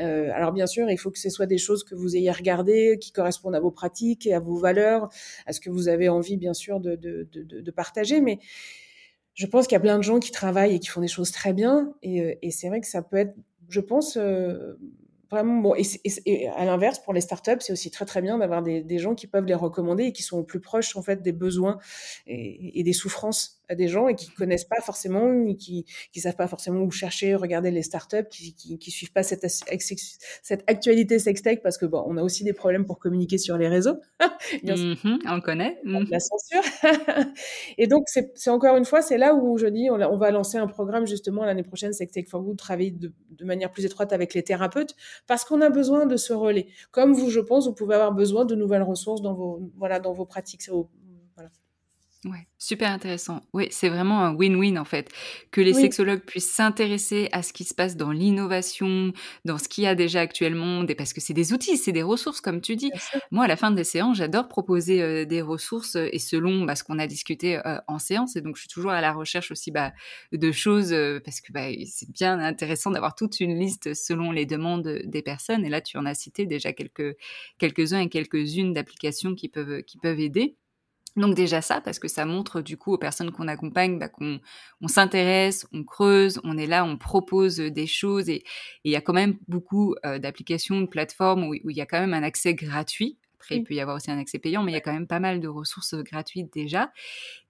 [0.00, 2.98] euh, alors bien sûr, il faut que ce soit des choses que vous ayez regardées,
[3.00, 5.08] qui correspondent à vos pratiques et à vos valeurs,
[5.46, 8.20] à ce que vous avez envie bien sûr de, partager.
[8.20, 8.38] Mais
[9.34, 11.30] je pense qu'il y a plein de gens qui travaillent et qui font des choses
[11.30, 11.94] très bien.
[12.02, 13.34] Et, euh, c'est vrai que ça peut être,
[13.68, 14.74] je pense, euh,
[15.30, 15.74] vraiment bon.
[15.76, 19.26] Et, à l'inverse, pour les startups, c'est aussi très très bien d'avoir des, gens qui
[19.26, 21.78] peuvent les recommander et qui sont au plus proches en fait des besoins
[22.26, 26.48] et des souffrances à des gens et qui connaissent pas forcément, qui qui savent pas
[26.48, 31.62] forcément où chercher, regarder les startups, qui qui, qui suivent pas cette cette actualité sextech
[31.62, 33.96] parce que bon, on a aussi des problèmes pour communiquer sur les réseaux.
[34.62, 35.78] Mm-hmm, on connaît.
[35.84, 36.10] Mm-hmm.
[36.10, 36.62] La censure.
[37.78, 40.56] et donc c'est encore une fois, c'est là où je dis, on, on, va lancer
[40.58, 44.34] un programme justement l'année prochaine, Sextech for Good, travailler de, de manière plus étroite avec
[44.34, 44.94] les thérapeutes
[45.26, 46.68] parce qu'on a besoin de ce relais.
[46.90, 50.12] Comme vous, je pense, vous pouvez avoir besoin de nouvelles ressources dans vos voilà dans
[50.12, 50.62] vos pratiques.
[52.26, 53.42] Ouais, super intéressant.
[53.52, 55.10] Oui, c'est vraiment un win-win en fait.
[55.52, 55.80] Que les oui.
[55.80, 59.12] sexologues puissent s'intéresser à ce qui se passe dans l'innovation,
[59.44, 62.40] dans ce qu'il y a déjà actuellement, parce que c'est des outils, c'est des ressources
[62.40, 62.90] comme tu dis.
[63.30, 66.74] Moi, à la fin des séances, j'adore proposer euh, des ressources euh, et selon bah,
[66.74, 68.34] ce qu'on a discuté euh, en séance.
[68.34, 69.92] Et donc, je suis toujours à la recherche aussi bah,
[70.32, 74.46] de choses euh, parce que bah, c'est bien intéressant d'avoir toute une liste selon les
[74.46, 75.64] demandes des personnes.
[75.64, 77.16] Et là, tu en as cité déjà quelques
[77.58, 80.56] quelques-uns et quelques-unes d'applications qui peuvent qui peuvent aider.
[81.16, 84.38] Donc déjà ça, parce que ça montre du coup aux personnes qu'on accompagne bah, qu'on
[84.82, 88.44] on, s'intéresse, on creuse, on est là, on propose des choses et
[88.84, 92.00] il y a quand même beaucoup euh, d'applications, de plateformes où, il y a quand
[92.00, 93.18] même un accès gratuit.
[93.38, 95.06] Après, il peut y avoir aussi un accès payant, mais il y a quand même
[95.06, 96.92] pas mal de ressources gratuites déjà.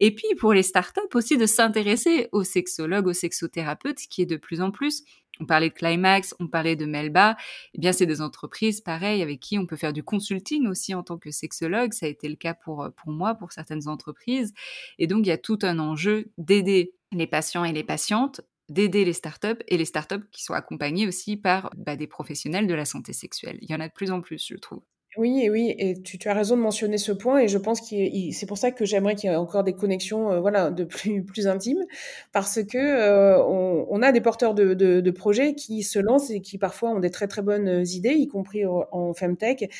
[0.00, 4.36] Et puis pour les startups aussi de s'intéresser aux sexologues, aux sexothérapeutes, qui est de
[4.36, 5.04] plus en plus
[5.40, 7.36] on parlait de Climax, on parlait de Melba,
[7.74, 11.02] eh bien c'est des entreprises pareilles avec qui on peut faire du consulting aussi en
[11.02, 14.54] tant que sexologue, ça a été le cas pour pour moi pour certaines entreprises
[14.98, 19.04] et donc il y a tout un enjeu d'aider les patients et les patientes d'aider
[19.04, 22.84] les startups et les startups qui sont accompagnées aussi par bah, des professionnels de la
[22.84, 23.58] santé sexuelle.
[23.62, 24.82] Il y en a de plus en plus, je trouve.
[25.16, 27.96] Oui, oui, et tu, tu, as raison de mentionner ce point, et je pense que
[28.32, 31.22] c'est pour ça que j'aimerais qu'il y ait encore des connexions, euh, voilà, de plus
[31.24, 31.86] plus intimes,
[32.32, 36.30] parce que euh, on, on, a des porteurs de, de, de, projets qui se lancent
[36.30, 39.70] et qui parfois ont des très très bonnes idées, y compris en, femtech,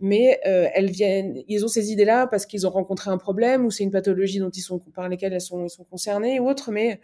[0.00, 3.70] mais euh, elles viennent, ils ont ces idées-là parce qu'ils ont rencontré un problème ou
[3.70, 6.70] c'est une pathologie dont ils sont par lesquelles elles sont, ils sont concernées ou autre,
[6.70, 7.00] mais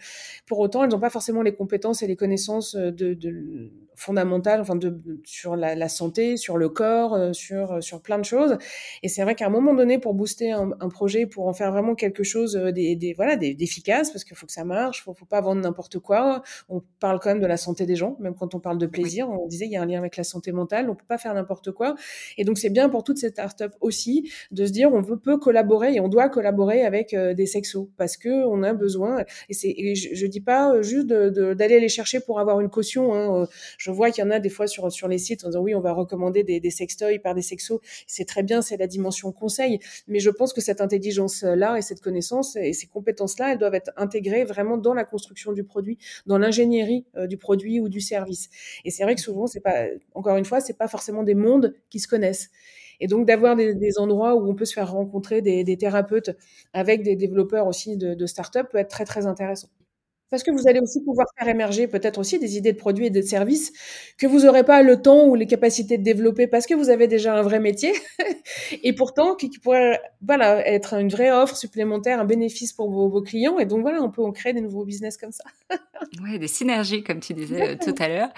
[0.46, 4.76] pour autant elles n'ont pas forcément les compétences et les connaissances de, de fondamentales, enfin
[4.76, 8.56] de, sur la, la, santé, sur le corps, euh, sur sur plein de choses.
[9.02, 11.72] Et c'est vrai qu'à un moment donné, pour booster un, un, projet, pour en faire
[11.72, 15.14] vraiment quelque chose euh, des, des voilà d'efficace, parce qu'il faut que ça marche, faut,
[15.14, 16.42] faut pas vendre n'importe quoi.
[16.68, 19.28] On parle quand même de la santé des gens, même quand on parle de plaisir,
[19.28, 21.34] on disait il y a un lien avec la santé mentale, on peut pas faire
[21.34, 21.96] n'importe quoi.
[22.36, 25.38] Et donc c'est bien pour toutes ces startups aussi de se dire on veut, peut
[25.38, 29.24] collaborer et on doit collaborer avec euh, des sexos parce que on a besoin.
[29.48, 33.14] Et c'est, je, je dis pas juste d'aller les chercher pour avoir une caution.
[33.14, 33.48] Hein.
[33.78, 35.74] Je vois qu'il y en a des fois sur sur les sites en disant oui
[35.74, 37.80] on va recommander des, des sextoys par des sexos.
[38.06, 39.78] C'est très bien, c'est la dimension conseil.
[40.06, 43.58] Mais je pense que cette intelligence là et cette connaissance et ces compétences là, elles
[43.58, 47.88] doivent être intégrées vraiment dans la construction du produit, dans l'ingénierie euh, du produit ou
[47.88, 48.48] du service.
[48.84, 51.74] Et c'est vrai que souvent c'est pas, encore une fois, c'est pas forcément des mondes
[51.90, 52.50] qui se connaissent.
[53.00, 56.36] Et donc d'avoir des, endroits où on peut se faire rencontrer des, des thérapeutes
[56.72, 59.68] avec des développeurs aussi de, de start-up peut être très très intéressant.
[60.30, 63.10] Parce que vous allez aussi pouvoir faire émerger peut-être aussi des idées de produits et
[63.10, 63.72] de services
[64.18, 67.06] que vous n'aurez pas le temps ou les capacités de développer parce que vous avez
[67.06, 67.92] déjà un vrai métier
[68.82, 73.08] et pourtant qui, qui, pourrait voilà être une vraie offre supplémentaire, un bénéfice pour vos,
[73.08, 75.44] vos clients et donc voilà on peut en créer des nouveaux business comme ça.
[76.22, 78.28] ouais, des synergies comme tu disais euh, tout à l'heure.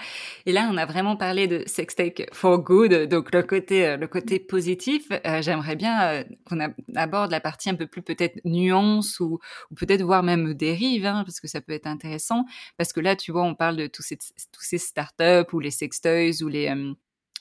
[0.45, 4.07] Et là on a vraiment parlé de sextech for good, donc le côté euh, le
[4.07, 5.07] côté positif.
[5.11, 6.59] Euh, J'aimerais bien qu'on
[6.95, 9.39] aborde la partie un peu plus peut-être nuance ou,
[9.71, 12.45] ou peut-être voir même dérive hein, parce que ça peut être intéressant
[12.77, 15.71] parce que là, tu vois, on parle de tous ces, tous ces startups ou les
[15.71, 16.73] sextoys ou les,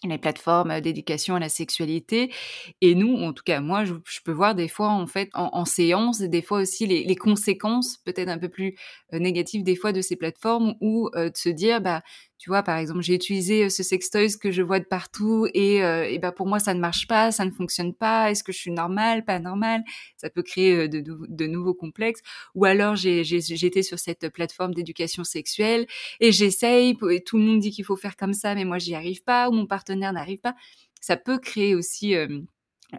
[0.04, 2.32] les plateformes d'éducation à la sexualité.
[2.80, 6.20] Et nous, en tout cas, moi, je, peux voir des fois, en fait, en, séance,
[6.20, 8.76] des fois aussi les, les conséquences peut-être un peu plus
[9.12, 12.02] négatives des fois de ces plateformes, ou de se dire, bah,
[12.40, 16.18] tu vois, par exemple, j'ai utilisé ce sextoys que je vois de partout et, et
[16.18, 18.30] bah, pour moi, ça ne marche pas, ça ne fonctionne pas.
[18.30, 19.82] Est-ce que je suis normale, pas normale?
[20.16, 22.22] Ça peut créer de, de, nouveaux complexes.
[22.54, 25.86] Ou alors, j'étais sur cette plateforme d'éducation sexuelle
[26.20, 29.22] et j'essaye, tout le monde dit qu'il faut faire comme ça, mais moi, j'y arrive
[29.22, 30.54] pas, ou mon partenaire n'arrive pas.
[31.02, 32.14] Ça peut créer aussi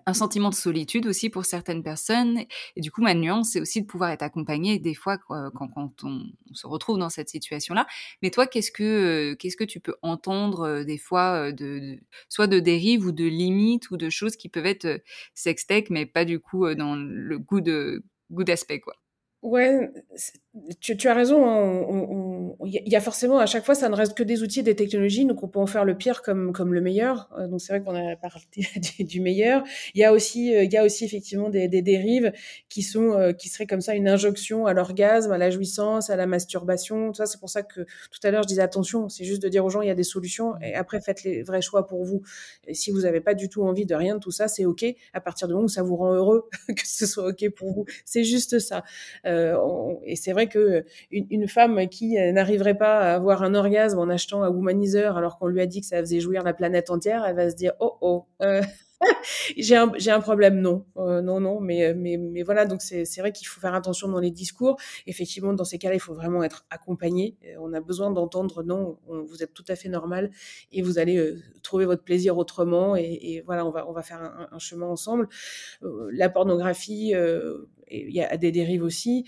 [0.05, 2.39] un sentiment de solitude aussi pour certaines personnes.
[2.75, 6.03] Et du coup, ma nuance, c'est aussi de pouvoir être accompagné des fois quand, quand
[6.03, 6.23] on,
[6.53, 7.87] se retrouve dans cette situation-là.
[8.21, 12.47] Mais toi, qu'est-ce que qu'est-ce que tu peux entendre euh, des fois euh, de, soit
[12.47, 14.97] de dérives ou de limites ou de choses qui peuvent être euh,
[15.33, 17.61] sextech, mais pas du coup dans le goût
[18.31, 18.95] goût d'aspect quoi?
[19.41, 19.89] Ouais,
[20.81, 22.57] tu, tu, as raison.
[22.65, 25.25] Il y a forcément à chaque fois, ça ne reste que des outils, des technologies,
[25.25, 27.29] donc on peut en faire le pire comme comme le meilleur.
[27.37, 28.43] Euh, donc c'est vrai qu'on a parlé
[28.99, 29.63] du, meilleur.
[29.93, 32.33] Il y a aussi, euh, il y a aussi effectivement des, des dérives
[32.67, 36.17] qui sont euh, qui seraient comme ça une injonction à l'orgasme, à la jouissance, à
[36.17, 37.13] la masturbation.
[37.13, 39.07] Ça, c'est pour ça que tout à l'heure je disais attention.
[39.07, 41.43] C'est juste de dire aux gens il y a des solutions et après faites les
[41.43, 42.23] vrais choix pour vous.
[42.67, 44.83] Et si vous n'avez pas du tout envie de rien de tout ça, c'est ok.
[45.13, 47.85] À partir du moment où ça vous rend heureux, que ce soit ok pour vous,
[48.03, 48.83] c'est juste ça.
[49.25, 49.55] Euh,
[50.03, 54.09] et c'est vrai que une, une, femme qui n'arriverait pas à avoir un orgasme en
[54.09, 57.25] achetant un womanizer alors qu'on lui a dit que ça faisait jouir la planète entière,
[57.25, 58.25] elle va se dire oh oh.
[58.41, 58.61] Euh,
[59.57, 63.31] j'ai un, un problème, non, euh, non, non, mais, mais, mais voilà, donc c'est, vrai
[63.31, 64.77] qu'il faut faire attention dans les discours.
[65.07, 67.37] Effectivement, dans ces cas-là, il faut vraiment être accompagné.
[67.59, 70.31] On a besoin d'entendre, non, vous êtes tout à fait normal
[70.71, 74.21] et vous allez trouver votre plaisir autrement et, voilà, on va, on va faire
[74.51, 75.27] un chemin ensemble.
[75.81, 77.13] la pornographie,
[77.89, 79.25] il y a des dérives aussi.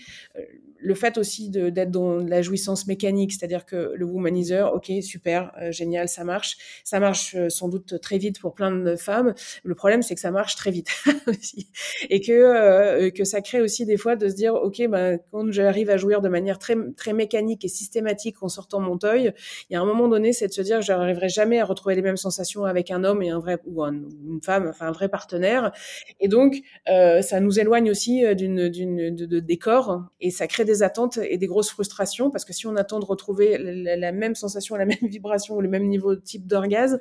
[0.84, 5.52] Euh, le fait aussi d'être dans la jouissance mécanique, c'est-à-dire que le womanizer, ok, super,
[5.60, 6.56] euh, génial, ça marche.
[6.84, 9.34] Ça marche euh, sans doute très vite pour plein de femmes.
[9.64, 10.88] Le problème, c'est que ça marche très vite.
[12.10, 15.90] Et que, que ça crée aussi des fois de se dire, ok, ben, quand j'arrive
[15.90, 19.32] à jouir de manière très, très mécanique et systématique en sortant mon toy,
[19.70, 21.94] il y a un moment donné, c'est de se dire que j'arriverai jamais à retrouver
[21.94, 25.08] les mêmes sensations avec un homme et un vrai, ou une femme, enfin un vrai
[25.08, 25.72] partenaire.
[26.20, 30.73] Et donc, ça nous éloigne aussi d'une d'une de, de, décor et ça crée des
[30.82, 34.76] attentes et des grosses frustrations parce que si on attend de retrouver la, même sensation,
[34.76, 36.98] la même vibration ou le même niveau de type d'orgasme,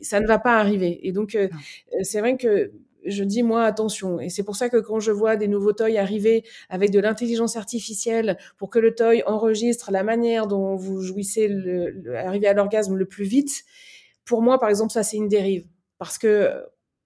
[0.00, 1.06] ça ne va pas arriver.
[1.06, 1.48] Et donc euh,
[2.02, 2.72] c'est vrai que
[3.04, 4.20] je dis moi attention.
[4.20, 7.56] Et c'est pour ça que quand je vois des nouveaux toys arriver avec de l'intelligence
[7.56, 12.96] artificielle pour que le toy enregistre la manière dont vous jouissez le, arriver à l'orgasme
[12.96, 13.64] le plus vite,
[14.24, 15.66] pour moi par exemple ça c'est une dérive.
[15.98, 16.50] Parce que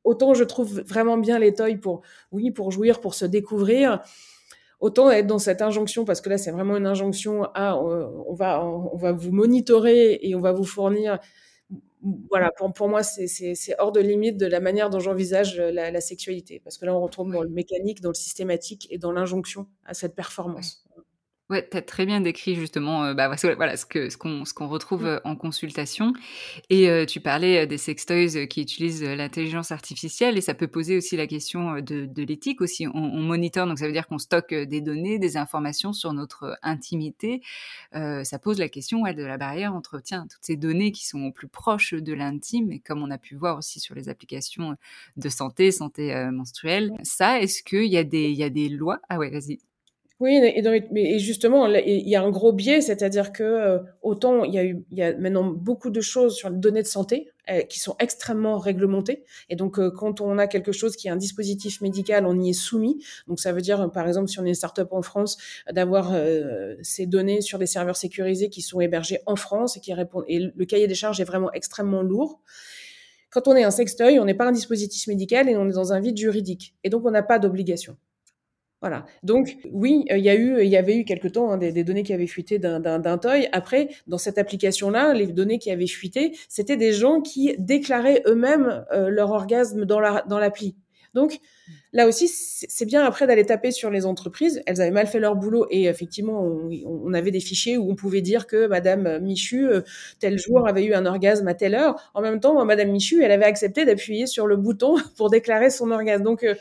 [0.04, 2.02] autant je trouve vraiment bien les toys pour,
[2.32, 4.02] oui, pour jouir, pour se découvrir,
[4.80, 8.64] autant être dans cette injonction, parce que là, c'est vraiment une injonction à, on va,
[8.64, 11.18] on va vous monitorer et on va vous fournir.
[12.30, 16.60] Voilà, pour, moi, c'est hors de limite de la manière dont j'envisage la, la, sexualité.
[16.64, 19.92] Parce que là, on retrouve dans le mécanique, dans le systématique et dans l'injonction à
[19.92, 20.82] cette performance.
[21.50, 24.54] Ouais, tu as très bien décrit justement euh, bah, voilà, ce qu'on ce qu'on ce
[24.54, 25.06] qu'on retrouve mmh.
[25.06, 26.12] euh, en consultation.
[26.70, 31.16] Et euh, tu parlais des sextoys qui utilisent l'intelligence artificielle et ça peut poser aussi
[31.16, 32.86] la question de, de l'éthique aussi.
[32.86, 36.56] On, on monitor, donc ça veut dire qu'on stocke des données, des informations sur notre
[36.62, 37.42] intimité.
[37.92, 41.32] ça pose la question ouais, de la barrière entre tiens, toutes ces données qui sont
[41.32, 44.76] plus proches de l'intime et comme on a pu voir aussi sur les applications
[45.16, 46.92] de santé, santé menstruelle.
[47.02, 49.00] Ça, est-ce qu'il y, a des, il y a des lois?
[49.08, 49.58] Ah ouais, vas-y.
[50.20, 55.02] Oui, et, justement, il y a un gros biais, c'est-à-dire que euh, autant il y,
[55.02, 59.24] a maintenant beaucoup de choses sur les données de santé euh, qui sont extrêmement réglementées,
[59.48, 62.50] et donc euh, quand on a quelque chose qui est un dispositif médical, on y
[62.50, 63.02] est soumis.
[63.28, 65.38] Donc ça veut dire, par exemple, si on est une start-up en France,
[65.72, 66.12] d'avoir
[66.82, 70.24] ces données sur des serveurs sécurisés qui sont hébergés en France et qui répondent.
[70.28, 72.42] Et le cahier des charges est vraiment extrêmement lourd.
[73.30, 75.94] Quand on est un sextoy, on n'est pas un dispositif médical et on est dans
[75.94, 77.96] un vide juridique, et donc on n'a pas d'obligation.
[78.80, 79.04] Voilà.
[79.22, 81.84] Donc oui, euh, il y a eu, il y avait eu quelque temps hein, des,
[81.84, 83.46] données qui avaient fuité d'un toy.
[83.52, 88.84] Après, dans cette application-là, les données qui avaient fuité, c'était des gens qui déclaraient eux-mêmes
[88.92, 90.76] euh, leur orgasme dans la dans l'appli.
[91.14, 91.38] Donc
[91.92, 94.62] là aussi, c'est bien après d'aller taper sur les entreprises.
[94.66, 98.22] Elles avaient mal fait leur boulot et effectivement, on, avait des fichiers où on pouvait
[98.22, 99.82] dire que Madame Michu, euh,
[100.20, 102.10] tel jour, avait eu un orgasme à telle heure.
[102.14, 105.90] En même temps, Madame Michu, elle avait accepté d'appuyer sur le bouton pour déclarer son
[105.90, 106.22] orgasme.
[106.22, 106.54] Donc euh,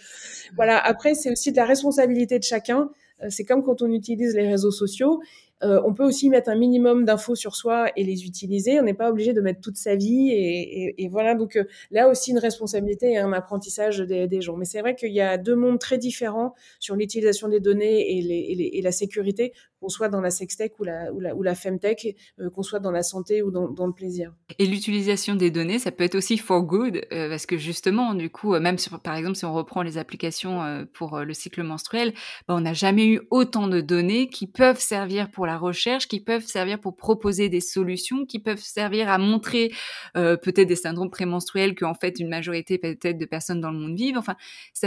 [0.56, 2.90] voilà, après, c'est aussi de la responsabilité de chacun.
[3.22, 5.22] Euh, c'est comme quand on utilise les réseaux sociaux.
[5.64, 8.80] Euh, on peut aussi mettre un minimum d'infos sur soi et les utiliser.
[8.80, 10.32] On n'est pas obligé de mettre toute sa vie.
[10.32, 14.56] Et, voilà, donc euh, là aussi une responsabilité et un apprentissage des, gens.
[14.56, 18.82] Mais c'est vrai qu'il y a deux mondes très différents sur l'utilisation des données et,
[18.82, 22.80] la sécurité qu'on soit dans la sextech ou la, ou la, femtech, euh, qu'on soit
[22.80, 24.34] dans la santé ou dans, le plaisir.
[24.58, 28.30] Et l'utilisation des données, ça peut être aussi for good, euh, parce que justement, du
[28.30, 32.14] coup, même sur, par exemple, si on reprend les applications pour le cycle menstruel,
[32.48, 36.20] bah, on n'a jamais eu autant de données qui peuvent servir pour la recherche, qui
[36.20, 39.72] peuvent servir pour proposer des solutions, qui peuvent servir à montrer
[40.14, 44.18] peut-être des syndromes prémenstruels qu'en fait une majorité peut-être de personnes dans le monde vivent.
[44.18, 44.36] Enfin,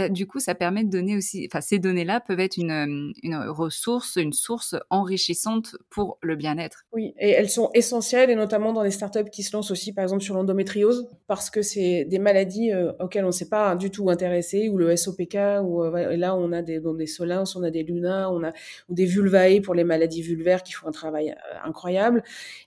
[0.09, 4.15] du coup, ça permet de donner aussi, enfin, ces données-là peuvent être une, une ressource,
[4.15, 6.85] une source enrichissante pour le bien-être.
[6.91, 10.03] Oui, et elles sont essentielles, et notamment dans les startups qui se lancent aussi, par
[10.03, 13.91] exemple, sur l'endométriose, parce que c'est des maladies euh, auxquelles on ne s'est pas du
[13.91, 17.63] tout intéressé, ou le SOPK, ou euh, là, on a des, dans des Solins, on
[17.63, 18.51] a des Luna, on a
[18.89, 22.23] ou des Vulvae pour les maladies vulvaires qui font un travail euh, incroyable,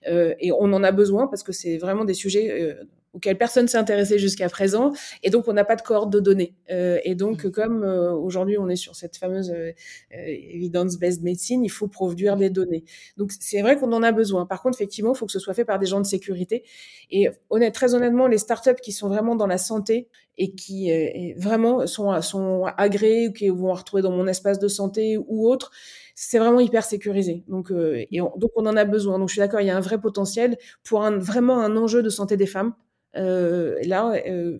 [0.07, 2.77] et on en a besoin parce que c'est vraiment des sujets
[3.17, 4.93] auquel personne s'est intéressé jusqu'à présent,
[5.23, 6.55] et donc on n'a pas de cohorte de données.
[6.71, 7.51] Euh, et donc, mmh.
[7.51, 9.73] comme euh, aujourd'hui on est sur cette fameuse euh,
[10.11, 12.85] evidence-based medicine, il faut produire des données.
[13.17, 14.45] Donc c'est vrai qu'on en a besoin.
[14.45, 16.63] Par contre, effectivement, il faut que ce soit fait par des gens de sécurité.
[17.11, 20.93] Et honnête, très honnêtement, les startups qui sont vraiment dans la santé et qui
[21.39, 25.71] vraiment sont, sont agréés ou qui vont retrouver dans mon espace de santé ou autre,
[26.15, 27.45] c'est vraiment hyper sécurisé.
[27.49, 29.19] Donc, et on, donc on en a besoin.
[29.19, 32.03] Donc je suis d'accord, il y a un vrai potentiel pour un, vraiment un enjeu
[32.03, 32.75] de santé des femmes.
[33.17, 34.59] Euh, là, euh,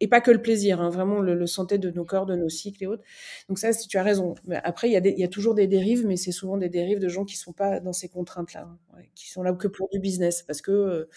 [0.00, 2.84] et pas que le plaisir, hein, vraiment le, santé de nos corps, de nos cycles
[2.84, 3.02] et autres.
[3.48, 4.34] Donc ça, si tu as raison.
[4.62, 6.98] après, il y, a il y a toujours des dérives, mais c'est souvent des dérives
[6.98, 10.00] de gens qui sont pas dans ces contraintes-là, hein, qui sont là que pour du
[10.00, 11.08] business, parce que euh,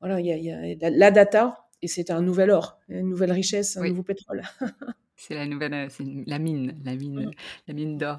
[0.00, 3.88] voilà, il y a, la, data et c'est un nouvel or, une nouvelle richesse, un
[3.88, 4.42] nouveau pétrole.
[5.24, 7.30] C'est la nouvelle, euh, c'est la mine, la mine,
[7.68, 8.18] la mine d'or.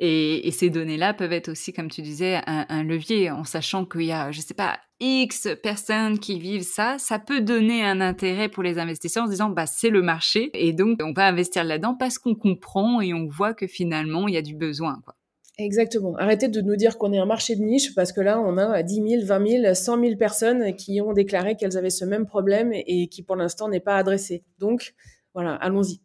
[0.00, 4.12] Et, ces données-là peuvent être aussi, comme tu disais, un, levier, en sachant qu'il y
[4.12, 8.64] a, je sais pas, X personnes qui vivent ça, ça peut donner un intérêt pour
[8.64, 11.94] les investisseurs en se disant, bah, c'est le marché, et donc on va investir là-dedans
[11.94, 15.14] parce qu'on comprend et on voit que finalement, il y a du besoin, quoi.
[15.56, 16.16] Exactement.
[16.16, 18.82] Arrêtez de nous dire qu'on est un marché de niche parce que là, on a
[18.82, 22.72] 10 000, 20 000, 100 000 personnes qui ont déclaré qu'elles avaient ce même problème
[22.72, 24.42] et qui pour l'instant n'est pas adressé.
[24.58, 24.94] Donc,
[25.34, 26.00] voilà, allons-y.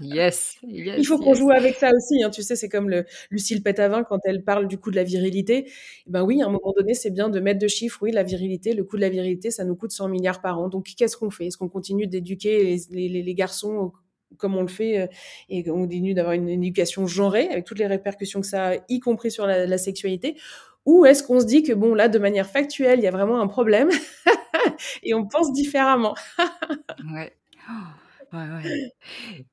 [0.00, 2.22] yes, yes, Il faut qu'on joue avec ça aussi.
[2.22, 2.30] Hein.
[2.30, 5.70] Tu sais, c'est comme le, Lucille Pétavin quand elle parle du coût de la virilité.
[6.06, 7.98] Eh ben oui, à un moment donné, c'est bien de mettre de chiffres.
[8.02, 10.68] Oui, la virilité, le coût de la virilité, ça nous coûte 100 milliards par an.
[10.68, 11.46] Donc, qu'est-ce qu'on fait?
[11.46, 13.92] Est-ce qu'on continue d'éduquer les, garçons
[14.36, 15.06] comme on le fait euh,
[15.48, 18.98] et on continue d'avoir une, éducation genrée avec toutes les répercussions que ça a, y
[18.98, 20.36] compris sur la, la sexualité?
[20.86, 23.40] Ou est-ce qu'on se dit que bon là de manière factuelle il y a vraiment
[23.40, 23.88] un problème?
[25.02, 26.14] Et on pense différemment
[27.14, 27.32] ouais.
[28.32, 28.36] Oh.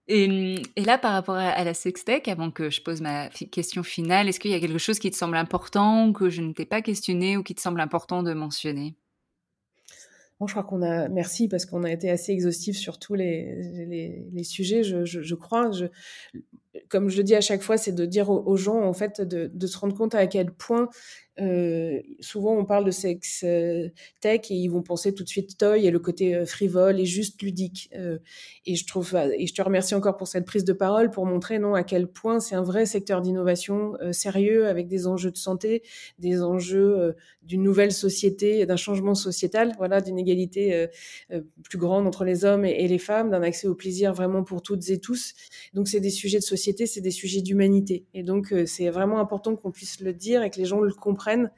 [0.07, 4.39] Et, là, par rapport à, la sextech, avant que je pose ma question finale, est-ce
[4.39, 7.37] qu'il y a quelque chose qui te semble important, que je ne t'ai pas questionné
[7.37, 8.95] ou qui te semble important de mentionner?
[10.39, 14.33] Bon, je crois qu'on a, merci parce qu'on a été assez exhaustif sur tous les,
[14.43, 15.69] sujets, je, crois.
[16.89, 19.67] Comme je le dis à chaque fois, c'est de dire aux, gens, en fait, de,
[19.67, 20.89] se rendre compte à quel point
[21.39, 25.57] euh, souvent, on parle de sexe euh, tech et ils vont penser tout de suite
[25.57, 27.89] toy et le côté euh, frivole et juste ludique.
[28.65, 31.57] et je trouve, et je te remercie encore pour cette prise de parole pour montrer
[31.57, 35.83] non à quel point c'est un vrai secteur d'innovation sérieux avec des enjeux de santé,
[36.19, 40.87] des enjeux d'une nouvelle société, d'un changement sociétal, voilà, d'une égalité
[41.63, 44.61] plus grande entre les hommes et, et les femmes, d'un accès au plaisir vraiment pour
[44.61, 45.33] toutes et tous.
[45.73, 48.05] Donc, c'est des sujets de société, c'est des sujets d'humanité.
[48.13, 51.51] Et donc, c'est vraiment important qu'on puisse le dire et que les gens le comprennent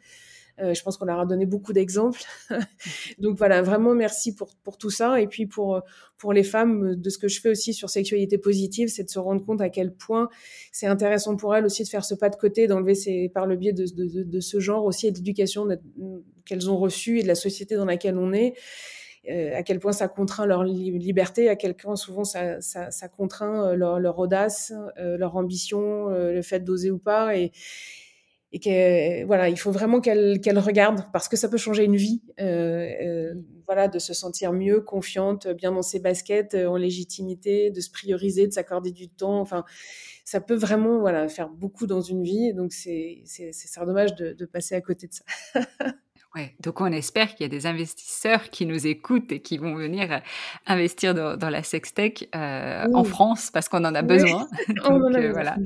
[0.59, 2.21] euh, je pense qu'on leur a donné beaucoup d'exemples.
[3.17, 5.19] Donc voilà, vraiment merci pour, pour tout ça.
[5.19, 5.81] Et puis pour,
[6.17, 9.17] pour les femmes, de ce que je fais aussi sur sexualité positive, c'est de se
[9.17, 10.29] rendre compte à quel point
[10.71, 13.55] c'est intéressant pour elles aussi de faire ce pas de côté, d'enlever ces, par le
[13.55, 15.67] biais de, de, de ce genre aussi et d'éducation
[16.45, 18.53] qu'elles ont reçue et de la société dans laquelle on est.
[19.29, 22.59] Euh, à quel point ça contraint leur liberté, à quel point souvent ça,
[23.15, 27.37] contraint euh, leur, audace, leur ambition, le fait d'oser ou pas.
[27.37, 27.51] Et,
[28.59, 32.21] que voilà, il faut vraiment qu'elle qu'elle regarde parce que ça peut changer une vie.
[32.39, 33.33] Euh, euh,
[33.65, 37.89] voilà, de se sentir mieux, confiante, bien dans ses baskets, euh, en légitimité, de se
[37.89, 39.39] prioriser, de s'accorder du temps.
[39.39, 39.63] Enfin,
[40.23, 42.53] ça peut vraiment voilà faire beaucoup dans une vie.
[42.53, 45.23] Donc c'est c'est dommage de passer à côté de ça.
[46.35, 49.75] Ouais, donc on espère qu'il y a des investisseurs qui nous écoutent et qui vont
[49.75, 50.17] venir euh,
[50.65, 54.47] investir dans, dans la sextech euh, en France parce qu'on en a besoin.
[54.83, 55.57] on en a euh, voilà,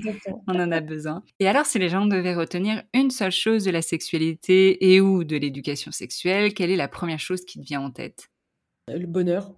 [0.46, 1.24] on en a besoin.
[1.40, 5.24] Et alors, si les gens devaient retenir une seule chose de la sexualité et ou
[5.24, 8.30] de l'éducation sexuelle, quelle est la première chose qui te vient en tête?
[8.90, 9.54] Le bonheur.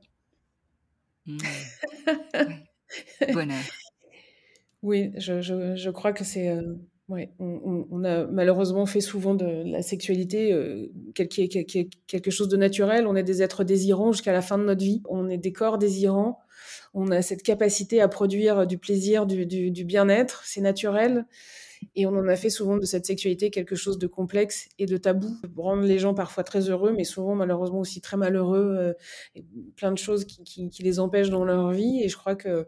[1.25, 1.37] Mmh.
[3.33, 3.63] Bonheur.
[4.81, 6.75] Oui, je, je, je crois que c'est euh,
[7.09, 13.07] Ouais, on, a malheureusement fait souvent de la sexualité euh, quelque chose de naturel.
[13.07, 15.01] On est des êtres désirants jusqu'à la fin de notre vie.
[15.09, 16.39] On est des corps désirants.
[16.93, 20.43] On a cette capacité à produire du plaisir, du, bien-être.
[20.45, 21.25] C'est naturel.
[21.95, 24.97] Et on en a fait souvent de cette sexualité quelque chose de complexe et de
[24.97, 28.95] tabou, rendre les gens parfois très heureux, mais souvent malheureusement aussi très malheureux,
[29.35, 29.41] euh,
[29.77, 32.03] plein de choses qui, les empêchent dans leur vie.
[32.03, 32.67] Et je crois que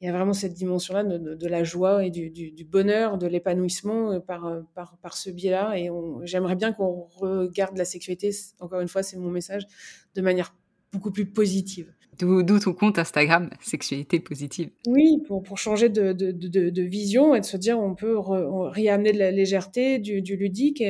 [0.00, 4.20] il y a vraiment cette dimension-là de, la joie et du, bonheur, de l'épanouissement euh,
[4.20, 5.78] par, euh, par, par, ce biais-là.
[5.78, 5.88] Et
[6.24, 8.30] j'aimerais bien qu'on regarde la sexualité,
[8.60, 9.66] encore une fois, c'est mon message,
[10.14, 10.54] de manière
[10.92, 11.92] beaucoup plus positive.
[12.18, 14.70] D'où ton compte Instagram, sexualité positive.
[14.86, 19.12] Oui, pour, pour changer de, de, de, vision et de se dire on peut réamener
[19.12, 20.82] de la légèreté, du, du ludique,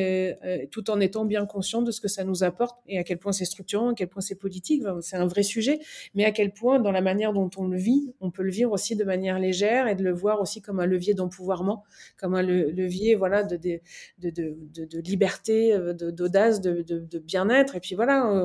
[0.70, 3.32] tout en étant bien conscient de ce que ça nous apporte et à quel point
[3.32, 4.82] c'est structurant, à quel point c'est politique.
[5.00, 5.78] c'est un vrai sujet,
[6.14, 8.72] mais à quel point, dans la manière dont on le vit, on peut le vivre
[8.72, 11.84] aussi de manière légère et de le voir aussi comme un levier d'empouvoirment,
[12.18, 17.76] comme un levier voilà, de, de, de, liberté, euh, d'audace, de, bien-être.
[17.76, 18.44] Et puis voilà,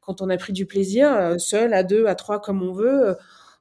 [0.00, 3.10] quand on a pris du plaisir, euh, seul, à deux, à trois comme on veut.
[3.10, 3.14] Euh,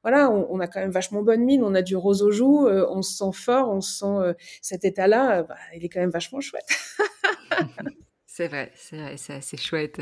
[0.04, 2.86] voilà, on, a quand même vachement bonne mine, on a du rose aux joues, euh,
[2.92, 6.12] on se sent fort, on se sent euh, cet état-là, bah, il est quand même
[6.12, 6.68] vachement chouette.
[8.28, 10.02] C'est vrai, c'est vrai, c'est assez chouette.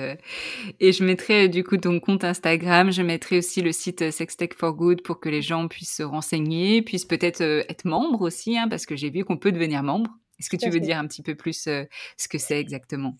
[0.79, 4.73] Et je mettrai du coup ton compte Instagram, je mettrai aussi le site Sextech for
[4.73, 8.87] Good pour que les gens puissent se renseigner, puissent peut-être être membres aussi, hein, parce
[8.87, 10.09] que j'ai vu qu'on peut devenir membre.
[10.39, 11.69] Est-ce que tu veux dire un petit peu plus
[12.17, 13.15] ce que c'est exactement?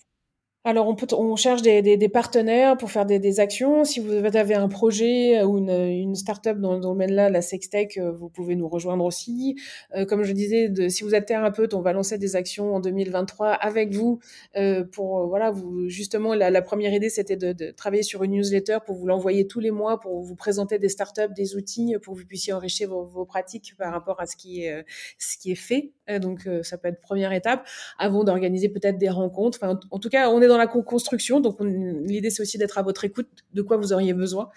[0.66, 3.84] Alors, on, peut, on cherche des, des, des partenaires pour faire des, des, actions.
[3.84, 7.98] Si vous avez un projet euh, ou une, une start-up dans le domaine-là, la Sextech,
[7.98, 9.58] euh, vous pouvez nous rejoindre aussi.
[9.94, 12.80] Euh, comme je disais, de, si vous êtes thérapeute, on va lancer des actions en
[12.80, 14.20] 2023 avec vous
[14.56, 18.32] euh, pour, voilà, vous, justement, la, la première idée, c'était de, de, travailler sur une
[18.32, 22.14] newsletter pour vous l'envoyer tous les mois, pour vous présenter des start-up, des outils, pour
[22.14, 24.86] que vous puissiez enrichir vos, vos pratiques par rapport à ce qui est,
[25.18, 25.92] ce qui est fait.
[26.20, 27.66] Donc, ça peut être première étape
[27.98, 29.60] avant d'organiser peut-être des rencontres.
[29.62, 31.40] Enfin, en, tout cas, on est dans la co-construction.
[31.40, 34.50] Donc, l'idée, c'est aussi d'être à votre écoute de quoi vous auriez besoin.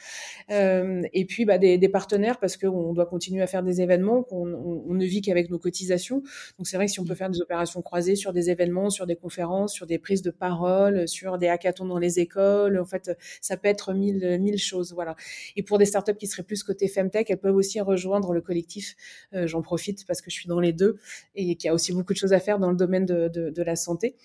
[0.51, 4.22] Euh, et puis, bah, des, des, partenaires, parce qu'on doit continuer à faire des événements,
[4.22, 4.53] qu'on
[4.88, 6.22] on, ne vit qu'avec nos cotisations.
[6.59, 9.07] Donc, c'est vrai que si on peut faire des opérations croisées sur des événements, sur
[9.07, 13.16] des conférences, sur des prises de parole, sur des hackathons dans les écoles, en fait,
[13.40, 14.92] ça peut être mille, mille choses.
[14.92, 15.16] Voilà.
[15.57, 18.97] Et pour des startups qui seraient plus côté Femtech, elles peuvent aussi rejoindre le collectif.
[19.34, 20.99] Euh, J'en profite parce que je suis dans les deux
[21.37, 23.76] et qu'il y a aussi beaucoup de choses à faire dans le domaine de, la
[23.76, 24.16] santé.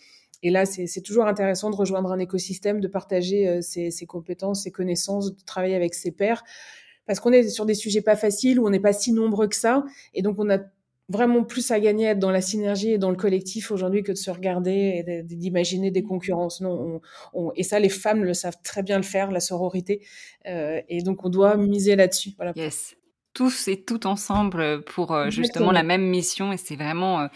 [0.43, 4.72] Et là, c'est toujours intéressant de rejoindre un écosystème, de partager euh, ses, compétences, ses
[4.72, 6.43] connaissances, de travailler avec ses pairs,
[7.05, 9.55] parce qu'on est sur des sujets pas faciles où on n'est pas si nombreux que
[9.55, 9.84] ça,
[10.14, 10.59] et donc on a
[11.09, 14.14] vraiment plus à gagner à être dans la synergie et dans le collectif aujourd'hui que
[14.14, 16.62] de se regarder et d'imaginer des concurrences.
[16.62, 17.01] Non,
[17.34, 20.01] on, on, et ça, les femmes le savent très bien le faire, la sororité,
[20.47, 22.32] euh, et donc on doit miser là-dessus.
[22.55, 22.95] Yes
[23.34, 26.51] tous et toutes ensemble pour euh, justement la même mission.
[26.51, 27.27] Et c'est vraiment euh,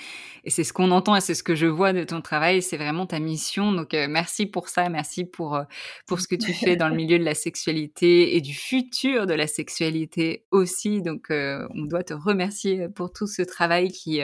[0.43, 2.61] et c'est ce qu'on entend et c'est ce que je vois de ton travail.
[2.61, 3.71] C'est vraiment ta mission.
[3.71, 4.89] Donc euh, merci pour ça.
[4.89, 5.59] Merci pour
[6.07, 9.33] pour ce que tu fais dans le milieu de la sexualité et du futur de
[9.33, 11.01] la sexualité aussi.
[11.01, 14.21] Donc on doit te remercier pour tout ce travail qui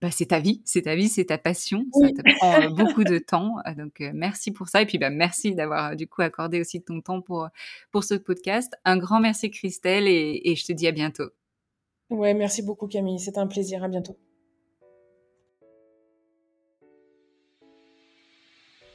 [0.00, 1.86] bah, c'est ta vie, c'est ta vie, c'est ta passion.
[1.92, 3.56] Ça te prend beaucoup de temps.
[3.76, 4.82] Donc, merci pour ça.
[4.82, 7.48] Et puis, bah, merci d'avoir du coup accordé aussi ton temps pour,
[7.90, 8.74] pour ce podcast.
[8.84, 11.30] Un grand merci, Christelle, et, et je te dis à bientôt.
[12.10, 13.18] Ouais, merci beaucoup, Camille.
[13.18, 13.82] C'est un plaisir.
[13.84, 14.16] À bientôt.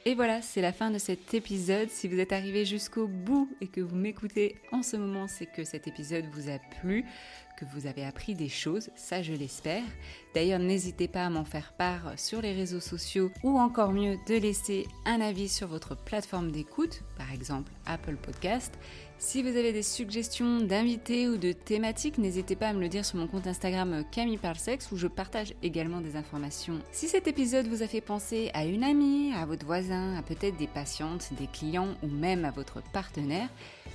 [0.06, 1.90] Et voilà, c'est la fin de cet épisode.
[1.90, 5.64] Si vous êtes arrivé jusqu'au bout et que vous m'écoutez en ce moment, c'est que
[5.64, 7.06] cet épisode vous a plu
[7.58, 9.84] que vous avez appris des choses, ça je l'espère.
[10.34, 14.36] D'ailleurs, n'hésitez pas à m'en faire part sur les réseaux sociaux ou encore mieux de
[14.36, 18.74] laisser un avis sur votre plateforme d'écoute, par exemple Apple Podcast.
[19.26, 23.06] Si vous avez des suggestions d'invités ou de thématiques, n'hésitez pas à me le dire
[23.06, 26.82] sur mon compte Instagram Camille Parsex où je partage également des informations.
[26.92, 30.58] Si cet épisode vous a fait penser à une amie, à votre voisin, à peut-être
[30.58, 33.48] des patientes, des clients ou même à votre partenaire,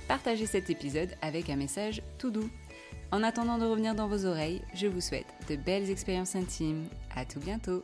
[0.07, 2.49] partagez cet épisode avec un message tout doux.
[3.11, 6.87] En attendant de revenir dans vos oreilles, je vous souhaite de belles expériences intimes.
[7.15, 7.83] À tout bientôt!